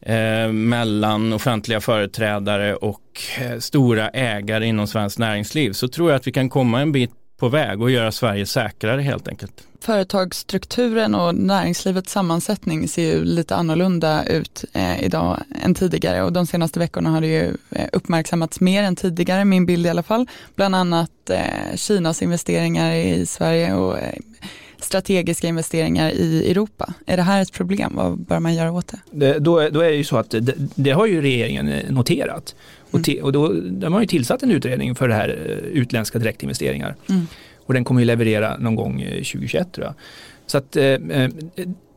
eh, 0.02 0.52
mellan 0.52 1.34
offentliga 1.34 1.82
företrädare 1.82 2.76
och 2.76 3.22
eh, 3.40 3.60
stora 3.60 4.10
ägare 4.10 4.66
inom 4.66 4.88
svenskt 4.88 5.20
näringsliv 5.20 5.72
så 5.74 5.88
tror 5.88 6.10
jag 6.10 6.16
att 6.16 6.28
vi 6.28 6.32
kan 6.32 6.50
komma 6.50 6.82
en 6.82 6.92
bit 6.92 7.12
på 7.40 7.50
väg 7.50 7.82
och 7.82 7.92
göra 7.92 8.12
Sverige 8.12 8.46
säkrare 8.46 9.02
helt 9.02 9.28
enkelt. 9.28 9.64
Företagsstrukturen 9.82 11.16
och 11.16 11.36
näringslivets 11.36 12.12
sammansättning 12.12 12.88
ser 12.88 13.04
ju 13.04 13.24
lite 13.24 13.56
annorlunda 13.56 14.26
ut 14.26 14.66
eh, 14.74 15.04
idag 15.04 15.44
än 15.64 15.76
tidigare 15.76 16.24
och 16.24 16.34
de 16.34 16.48
senaste 16.48 16.80
veckorna 16.80 17.10
har 17.10 17.22
det 17.22 17.28
ju 17.28 17.58
eh, 17.70 17.88
uppmärksammats 17.94 18.60
mer 18.60 18.84
än 18.84 18.96
tidigare, 18.96 19.46
min 19.46 19.66
bild 19.66 19.86
i 19.86 19.90
alla 19.90 20.04
fall. 20.04 20.28
Bland 20.56 20.76
annat 20.76 21.30
eh, 21.30 21.76
Kinas 21.76 22.22
investeringar 22.22 22.94
i 22.94 23.26
Sverige 23.26 23.74
och 23.74 23.98
eh, 23.98 24.20
strategiska 24.80 25.48
investeringar 25.48 26.10
i 26.12 26.52
Europa. 26.52 26.94
Är 27.06 27.18
det 27.18 27.24
här 27.24 27.42
ett 27.42 27.54
problem? 27.54 27.94
Vad 27.96 28.20
bör 28.20 28.40
man 28.40 28.56
göra 28.56 28.72
åt 28.72 28.88
det? 28.88 29.00
det 29.12 29.40
då, 29.40 29.70
då 29.70 29.80
är 29.80 29.90
det 29.90 29.96
ju 29.96 30.04
så 30.04 30.18
att 30.18 30.30
det, 30.30 30.54
det 30.58 30.92
har 30.92 31.06
ju 31.06 31.22
regeringen 31.22 31.68
eh, 31.68 31.92
noterat. 31.92 32.56
Och, 32.92 33.04
till, 33.04 33.22
och 33.22 33.32
då 33.32 33.54
de 33.54 33.94
har 33.94 34.02
ju 34.02 34.08
tillsatt 34.08 34.44
en 34.44 34.52
utredning 34.52 34.96
för 34.96 35.08
det 35.08 35.14
här 35.14 35.30
eh, 35.30 35.80
utländska 35.82 36.20
direktinvesteringar. 36.20 36.96
Mm. 37.10 37.28
Och 37.66 37.74
den 37.74 37.84
kommer 37.84 38.02
ju 38.02 38.06
leverera 38.06 38.58
någon 38.58 38.76
gång 38.76 39.00
2021 39.04 39.54
eh, 39.54 39.72
tror 39.72 39.86
jag. 39.86 39.94
Så 40.46 40.58
att 40.58 40.76
eh, 40.76 40.98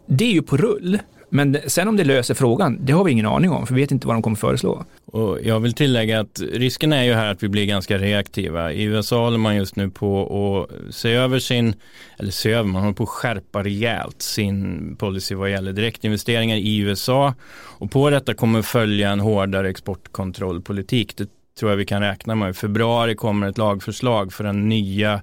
det 0.06 0.24
är 0.24 0.32
ju 0.32 0.42
på 0.42 0.56
rull. 0.56 0.98
Men 1.34 1.58
sen 1.66 1.88
om 1.88 1.96
det 1.96 2.04
löser 2.04 2.34
frågan, 2.34 2.78
det 2.80 2.92
har 2.92 3.04
vi 3.04 3.12
ingen 3.12 3.26
aning 3.26 3.50
om, 3.50 3.66
för 3.66 3.74
vi 3.74 3.80
vet 3.80 3.90
inte 3.90 4.06
vad 4.06 4.16
de 4.16 4.22
kommer 4.22 4.36
föreslå. 4.36 4.84
Och 5.04 5.38
jag 5.42 5.60
vill 5.60 5.72
tillägga 5.72 6.20
att 6.20 6.40
risken 6.52 6.92
är 6.92 7.02
ju 7.02 7.12
här 7.12 7.30
att 7.30 7.42
vi 7.42 7.48
blir 7.48 7.66
ganska 7.66 7.98
reaktiva. 7.98 8.72
I 8.72 8.82
USA 8.82 9.24
håller 9.24 9.38
man 9.38 9.56
just 9.56 9.76
nu 9.76 9.90
på 9.90 10.68
att 10.88 10.94
se 10.94 11.12
över 11.12 11.38
sin, 11.38 11.74
eller 12.18 12.30
se 12.30 12.52
över, 12.52 12.68
man 12.68 12.82
håller 12.82 12.94
på 12.94 13.02
att 13.02 13.08
skärpa 13.08 13.62
rejält 13.64 14.22
sin 14.22 14.96
policy 14.96 15.34
vad 15.34 15.50
gäller 15.50 15.72
direktinvesteringar 15.72 16.56
i 16.56 16.78
USA. 16.78 17.34
Och 17.78 17.90
på 17.90 18.10
detta 18.10 18.34
kommer 18.34 18.62
följa 18.62 19.10
en 19.10 19.20
hårdare 19.20 19.70
exportkontrollpolitik. 19.70 21.16
Det 21.16 21.28
tror 21.58 21.70
jag 21.70 21.76
vi 21.76 21.84
kan 21.84 22.02
räkna 22.02 22.34
med. 22.34 22.50
I 22.50 22.52
februari 22.52 23.14
kommer 23.14 23.48
ett 23.48 23.58
lagförslag 23.58 24.32
för 24.32 24.44
den 24.44 24.68
nya 24.68 25.22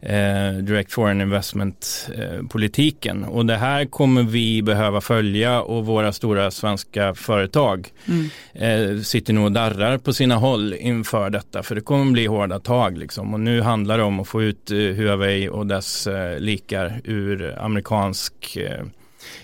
eh, 0.00 0.52
Direct 0.62 0.92
Foreign 0.92 1.20
Investment-politiken. 1.20 3.22
Eh, 3.22 3.28
och 3.28 3.46
det 3.46 3.56
här 3.56 3.84
kommer 3.84 4.22
vi 4.22 4.62
behöva 4.62 5.00
följa 5.00 5.62
och 5.62 5.86
våra 5.86 6.12
stora 6.12 6.50
svenska 6.50 7.14
företag 7.14 7.88
mm. 8.08 8.30
eh, 8.54 9.02
sitter 9.02 9.32
nog 9.32 9.44
och 9.44 9.52
darrar 9.52 9.98
på 9.98 10.12
sina 10.12 10.36
håll 10.36 10.74
inför 10.74 11.30
detta. 11.30 11.62
För 11.62 11.74
det 11.74 11.80
kommer 11.80 12.12
bli 12.12 12.26
hårda 12.26 12.58
tag 12.58 12.98
liksom. 12.98 13.34
Och 13.34 13.40
nu 13.40 13.60
handlar 13.60 13.98
det 13.98 14.04
om 14.04 14.20
att 14.20 14.28
få 14.28 14.42
ut 14.42 14.70
eh, 14.70 14.78
Huawei 14.78 15.48
och 15.48 15.66
dess 15.66 16.06
eh, 16.06 16.38
likar 16.38 17.00
ur 17.04 17.58
amerikansk 17.58 18.56
eh, 18.56 18.84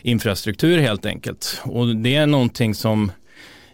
infrastruktur 0.03 0.79
helt 0.79 1.07
enkelt. 1.07 1.63
Och 1.65 1.97
det 1.97 2.15
är 2.15 2.27
någonting 2.27 2.75
som 2.75 3.13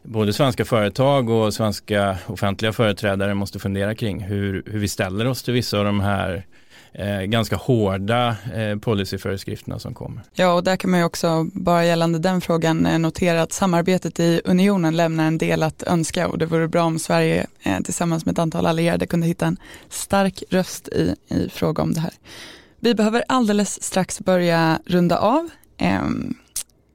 både 0.04 0.32
svenska 0.32 0.64
företag 0.64 1.30
och 1.30 1.54
svenska 1.54 2.16
offentliga 2.26 2.72
företrädare 2.72 3.34
måste 3.34 3.58
fundera 3.58 3.94
kring 3.94 4.20
hur, 4.20 4.62
hur 4.66 4.78
vi 4.78 4.88
ställer 4.88 5.26
oss 5.26 5.42
till 5.42 5.54
vissa 5.54 5.78
av 5.78 5.84
de 5.84 6.00
här 6.00 6.46
eh, 6.92 7.20
ganska 7.20 7.56
hårda 7.56 8.36
eh, 8.54 8.78
policyföreskrifterna 8.78 9.78
som 9.78 9.94
kommer. 9.94 10.22
Ja, 10.32 10.52
och 10.52 10.64
där 10.64 10.76
kan 10.76 10.90
man 10.90 11.00
ju 11.00 11.06
också, 11.06 11.46
bara 11.52 11.84
gällande 11.84 12.18
den 12.18 12.40
frågan, 12.40 12.86
eh, 12.86 12.98
notera 12.98 13.42
att 13.42 13.52
samarbetet 13.52 14.20
i 14.20 14.40
unionen 14.44 14.96
lämnar 14.96 15.26
en 15.26 15.38
del 15.38 15.62
att 15.62 15.82
önska 15.82 16.28
och 16.28 16.38
det 16.38 16.46
vore 16.46 16.68
bra 16.68 16.82
om 16.82 16.98
Sverige 16.98 17.46
eh, 17.62 17.80
tillsammans 17.80 18.26
med 18.26 18.32
ett 18.32 18.38
antal 18.38 18.66
allierade 18.66 19.06
kunde 19.06 19.26
hitta 19.26 19.46
en 19.46 19.56
stark 19.88 20.42
röst 20.50 20.88
i, 20.88 21.14
i 21.28 21.48
fråga 21.48 21.82
om 21.82 21.92
det 21.92 22.00
här. 22.00 22.12
Vi 22.80 22.94
behöver 22.94 23.24
alldeles 23.28 23.82
strax 23.82 24.20
börja 24.20 24.78
runda 24.86 25.18
av. 25.18 25.50
Ehm, 25.78 26.34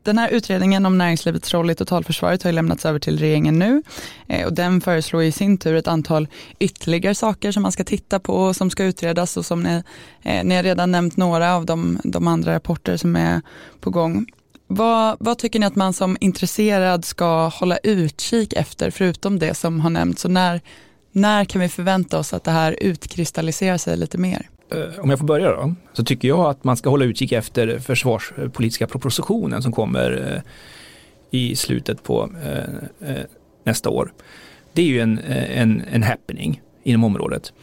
den 0.04 0.18
här 0.18 0.30
utredningen 0.30 0.86
om 0.86 0.98
näringslivets 0.98 1.54
roll 1.54 1.70
i 1.70 1.76
totalförsvaret 1.76 2.44
har 2.44 2.52
lämnats 2.52 2.86
över 2.86 3.00
till 3.00 3.20
regeringen 3.20 3.60
nu 3.60 3.84
eh, 4.28 4.46
och 4.46 4.54
den 4.54 4.82
föreslår 4.82 5.24
i 5.24 5.32
sin 5.32 5.58
tur 5.58 5.76
ett 5.76 5.88
antal 5.88 6.28
ytterligare 6.60 7.16
saker 7.16 7.52
som 7.52 7.64
man 7.64 7.72
ska 7.72 7.84
titta 7.84 8.20
på 8.20 8.34
och 8.34 8.56
som 8.56 8.70
ska 8.70 8.84
utredas 8.84 9.38
och 9.38 9.46
som 9.46 9.64
ni, 9.64 9.84
eh, 10.24 10.44
ni 10.44 10.56
har 10.56 10.64
redan 10.64 10.92
nämnt 10.92 11.18
några 11.18 11.56
av 11.56 11.66
de, 11.66 12.00
de 12.04 12.28
andra 12.28 12.54
rapporter 12.54 12.98
som 12.98 13.16
är 13.16 13.42
på 13.80 13.90
gång. 13.90 14.26
Vad, 14.68 15.18
vad, 15.20 15.38
tycker 15.38 15.60
ni 15.60 15.66
att 15.66 15.76
man 15.76 15.94
som 15.94 16.18
intresserad 16.20 17.06
ska 17.06 17.48
hålla 17.48 17.78
utkik 17.78 18.54
efter 18.54 18.92
förutom 18.92 19.40
det 19.40 19.54
som 19.54 19.80
har 19.80 19.90
nämnts 19.90 20.26
och 20.26 20.32
när, 20.32 20.62
när 21.12 21.46
kan 21.46 21.62
vi 21.62 21.70
förvänta 21.70 22.20
oss 22.20 22.34
att 22.34 22.44
det 22.44 22.52
här 22.52 22.76
utkristalliserar 22.82 23.78
sig 23.78 23.98
lite 23.98 24.18
mer? 24.18 24.50
Eh, 24.71 24.99
om 24.99 25.10
jag 25.10 25.19
får 25.19 25.25
börja 25.25 25.51
då, 25.51 25.73
så 25.93 26.03
tycker 26.03 26.27
jag 26.27 26.39
att 26.39 26.63
man 26.63 26.77
ska 26.77 26.89
hålla 26.89 27.05
utkik 27.05 27.32
efter 27.32 27.79
försvarspolitiska 27.79 28.88
propositionen 28.88 29.62
som 29.62 29.71
kommer 29.71 30.34
eh, 30.36 30.41
i 31.32 31.55
slutet 31.55 32.03
på 32.03 32.29
eh, 33.01 33.15
nästa 33.63 33.89
år. 33.89 34.13
Det 34.73 34.82
är 34.82 34.86
ju 34.86 34.99
en, 34.99 35.19
en, 35.19 35.84
en 35.91 36.03
happening 36.03 36.62
inom 36.84 37.03
området. 37.03 37.53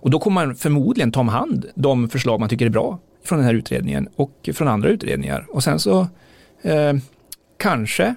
Och 0.00 0.10
då 0.10 0.18
kommer 0.18 0.46
man 0.46 0.56
förmodligen 0.56 1.12
ta 1.12 1.20
om 1.20 1.28
hand 1.28 1.66
de 1.74 2.08
förslag 2.08 2.40
man 2.40 2.48
tycker 2.48 2.66
är 2.66 2.70
bra 2.70 2.98
från 3.24 3.38
den 3.38 3.46
här 3.46 3.54
utredningen 3.54 4.08
och 4.16 4.48
från 4.54 4.68
andra 4.68 4.88
utredningar. 4.88 5.46
Och 5.48 5.64
sen 5.64 5.78
så 5.78 6.06
eh, 6.62 6.92
kanske 7.56 8.14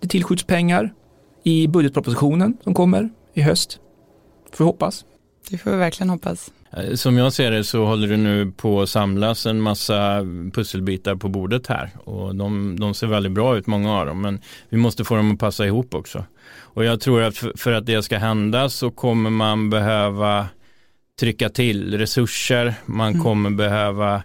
det 0.00 0.08
tillskjuts 0.08 0.44
pengar 0.44 0.94
i 1.42 1.68
budgetpropositionen 1.68 2.56
som 2.64 2.74
kommer 2.74 3.10
i 3.34 3.40
höst. 3.40 3.80
Får 4.52 4.64
vi 4.64 4.68
hoppas. 4.68 5.04
Det 5.50 5.58
får 5.58 5.70
vi 5.70 5.76
verkligen 5.76 6.10
hoppas. 6.10 6.52
Eh, 6.76 6.94
som 6.94 7.16
jag 7.16 7.32
ser 7.32 7.50
det 7.50 7.64
så 7.64 7.84
håller 7.84 8.08
det 8.08 8.16
nu 8.16 8.52
på 8.56 8.82
att 8.82 8.88
samlas 8.88 9.46
en 9.46 9.60
massa 9.60 10.26
pusselbitar 10.54 11.14
på 11.14 11.28
bordet 11.28 11.66
här 11.66 11.90
och 12.04 12.36
de, 12.36 12.80
de 12.80 12.94
ser 12.94 13.06
väldigt 13.06 13.32
bra 13.32 13.56
ut, 13.56 13.66
många 13.66 13.98
av 13.98 14.06
dem, 14.06 14.20
men 14.20 14.40
vi 14.68 14.76
måste 14.76 15.04
få 15.04 15.16
dem 15.16 15.32
att 15.32 15.38
passa 15.38 15.66
ihop 15.66 15.94
också. 15.94 16.24
Och 16.56 16.84
jag 16.84 17.00
tror 17.00 17.22
att 17.22 17.36
för, 17.36 17.52
för 17.56 17.72
att 17.72 17.86
det 17.86 18.02
ska 18.02 18.18
hända 18.18 18.68
så 18.68 18.90
kommer 18.90 19.30
man 19.30 19.70
behöva 19.70 20.48
trycka 21.20 21.48
till 21.48 21.98
resurser, 21.98 22.74
man 22.86 23.12
mm. 23.12 23.22
kommer 23.22 23.50
behöva 23.50 24.22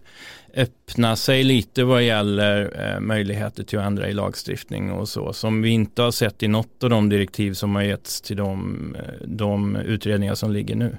öppna 0.56 1.16
sig 1.16 1.44
lite 1.44 1.84
vad 1.84 2.04
gäller 2.04 2.84
eh, 2.94 3.00
möjligheter 3.00 3.64
till 3.64 3.80
att 3.80 3.86
ändra 3.86 4.10
i 4.10 4.14
lagstiftning 4.14 4.92
och 4.92 5.10
så 5.10 5.34
som 5.34 5.62
vi 5.62 5.70
inte 5.70 6.02
har 6.02 6.12
sett 6.12 6.44
i 6.44 6.48
något 6.48 6.84
av 6.84 6.90
de 6.90 7.10
direktiv 7.10 7.54
som 7.54 7.76
har 7.76 7.84
getts 7.84 8.22
till 8.22 8.38
de, 8.38 8.96
eh, 8.96 9.28
de 9.28 9.76
utredningar 9.76 10.36
som 10.36 10.52
ligger 10.52 10.76
nu 10.76 10.98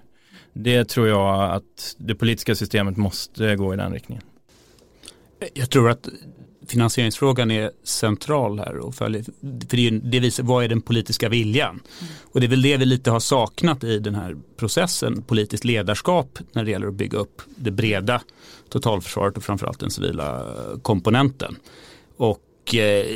det 0.52 0.84
tror 0.84 1.08
jag 1.08 1.50
att 1.50 1.96
det 1.98 2.14
politiska 2.14 2.54
systemet 2.54 2.96
måste 2.96 3.56
gå 3.56 3.74
i 3.74 3.76
den 3.76 3.92
riktningen. 3.92 4.24
Jag 5.54 5.70
tror 5.70 5.90
att 5.90 6.08
finansieringsfrågan 6.70 7.50
är 7.50 7.70
central 7.84 8.58
här. 8.58 8.76
Och 8.76 8.94
för, 8.94 9.24
för 9.68 9.76
det, 9.76 9.90
det 9.90 10.20
visar 10.20 10.42
vad 10.44 10.64
är 10.64 10.68
den 10.68 10.80
politiska 10.80 11.28
viljan. 11.28 11.70
Mm. 11.70 12.12
Och 12.22 12.40
det 12.40 12.46
är 12.46 12.48
väl 12.48 12.62
det 12.62 12.76
vi 12.76 12.84
lite 12.84 13.10
har 13.10 13.20
saknat 13.20 13.84
i 13.84 13.98
den 13.98 14.14
här 14.14 14.36
processen. 14.56 15.22
Politiskt 15.22 15.64
ledarskap 15.64 16.38
när 16.52 16.64
det 16.64 16.70
gäller 16.70 16.86
att 16.86 16.94
bygga 16.94 17.18
upp 17.18 17.42
det 17.56 17.70
breda 17.70 18.20
totalförsvaret 18.68 19.36
och 19.36 19.44
framförallt 19.44 19.80
den 19.80 19.90
civila 19.90 20.46
komponenten. 20.82 21.56
Och 22.16 22.74
eh, 22.74 23.06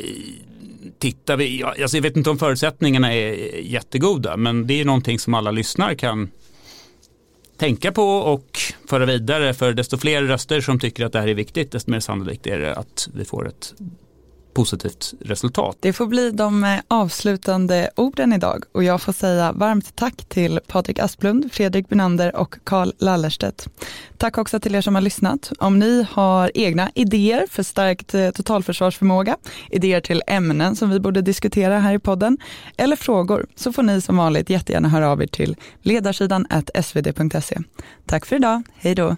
tittar 0.99 1.37
vi, 1.37 1.63
alltså 1.63 1.97
jag 1.97 2.01
vet 2.01 2.17
inte 2.17 2.29
om 2.29 2.37
förutsättningarna 2.37 3.13
är 3.13 3.59
jättegoda 3.61 4.37
men 4.37 4.67
det 4.67 4.81
är 4.81 4.85
någonting 4.85 5.19
som 5.19 5.33
alla 5.33 5.51
lyssnare 5.51 5.95
kan 5.95 6.29
tänka 7.57 7.91
på 7.91 8.03
och 8.03 8.59
föra 8.89 9.05
vidare. 9.05 9.53
För 9.53 9.73
desto 9.73 9.97
fler 9.97 10.23
röster 10.23 10.61
som 10.61 10.79
tycker 10.79 11.05
att 11.05 11.13
det 11.13 11.19
här 11.19 11.27
är 11.27 11.33
viktigt, 11.33 11.71
desto 11.71 11.91
mer 11.91 11.99
sannolikt 11.99 12.47
är 12.47 12.59
det 12.59 12.75
att 12.75 13.09
vi 13.13 13.25
får 13.25 13.47
ett 13.47 13.73
positivt 14.55 15.13
resultat. 15.19 15.77
Det 15.79 15.93
får 15.93 16.07
bli 16.07 16.31
de 16.31 16.63
eh, 16.63 16.79
avslutande 16.87 17.89
orden 17.95 18.33
idag 18.33 18.63
och 18.71 18.83
jag 18.83 19.01
får 19.01 19.13
säga 19.13 19.51
varmt 19.51 19.95
tack 19.95 20.25
till 20.25 20.59
Patrik 20.67 20.99
Asplund, 20.99 21.51
Fredrik 21.51 21.89
Benander 21.89 22.35
och 22.35 22.55
Karl 22.63 22.91
Lallerstedt. 22.97 23.67
Tack 24.17 24.37
också 24.37 24.59
till 24.59 24.75
er 24.75 24.81
som 24.81 24.95
har 24.95 25.01
lyssnat. 25.01 25.51
Om 25.59 25.79
ni 25.79 26.07
har 26.11 26.51
egna 26.55 26.91
idéer 26.95 27.45
för 27.49 27.63
stärkt 27.63 28.13
eh, 28.13 28.29
totalförsvarsförmåga, 28.29 29.37
idéer 29.69 30.01
till 30.01 30.23
ämnen 30.27 30.75
som 30.75 30.89
vi 30.89 30.99
borde 30.99 31.21
diskutera 31.21 31.79
här 31.79 31.93
i 31.93 31.99
podden 31.99 32.37
eller 32.77 32.95
frågor 32.95 33.45
så 33.55 33.73
får 33.73 33.83
ni 33.83 34.01
som 34.01 34.17
vanligt 34.17 34.49
jättegärna 34.49 34.89
höra 34.89 35.09
av 35.09 35.21
er 35.21 35.27
till 35.27 35.55
ledarsidan 35.81 36.47
svd.se. 36.83 37.57
Tack 38.05 38.25
för 38.25 38.35
idag, 38.35 38.63
hej 38.75 38.95
då! 38.95 39.15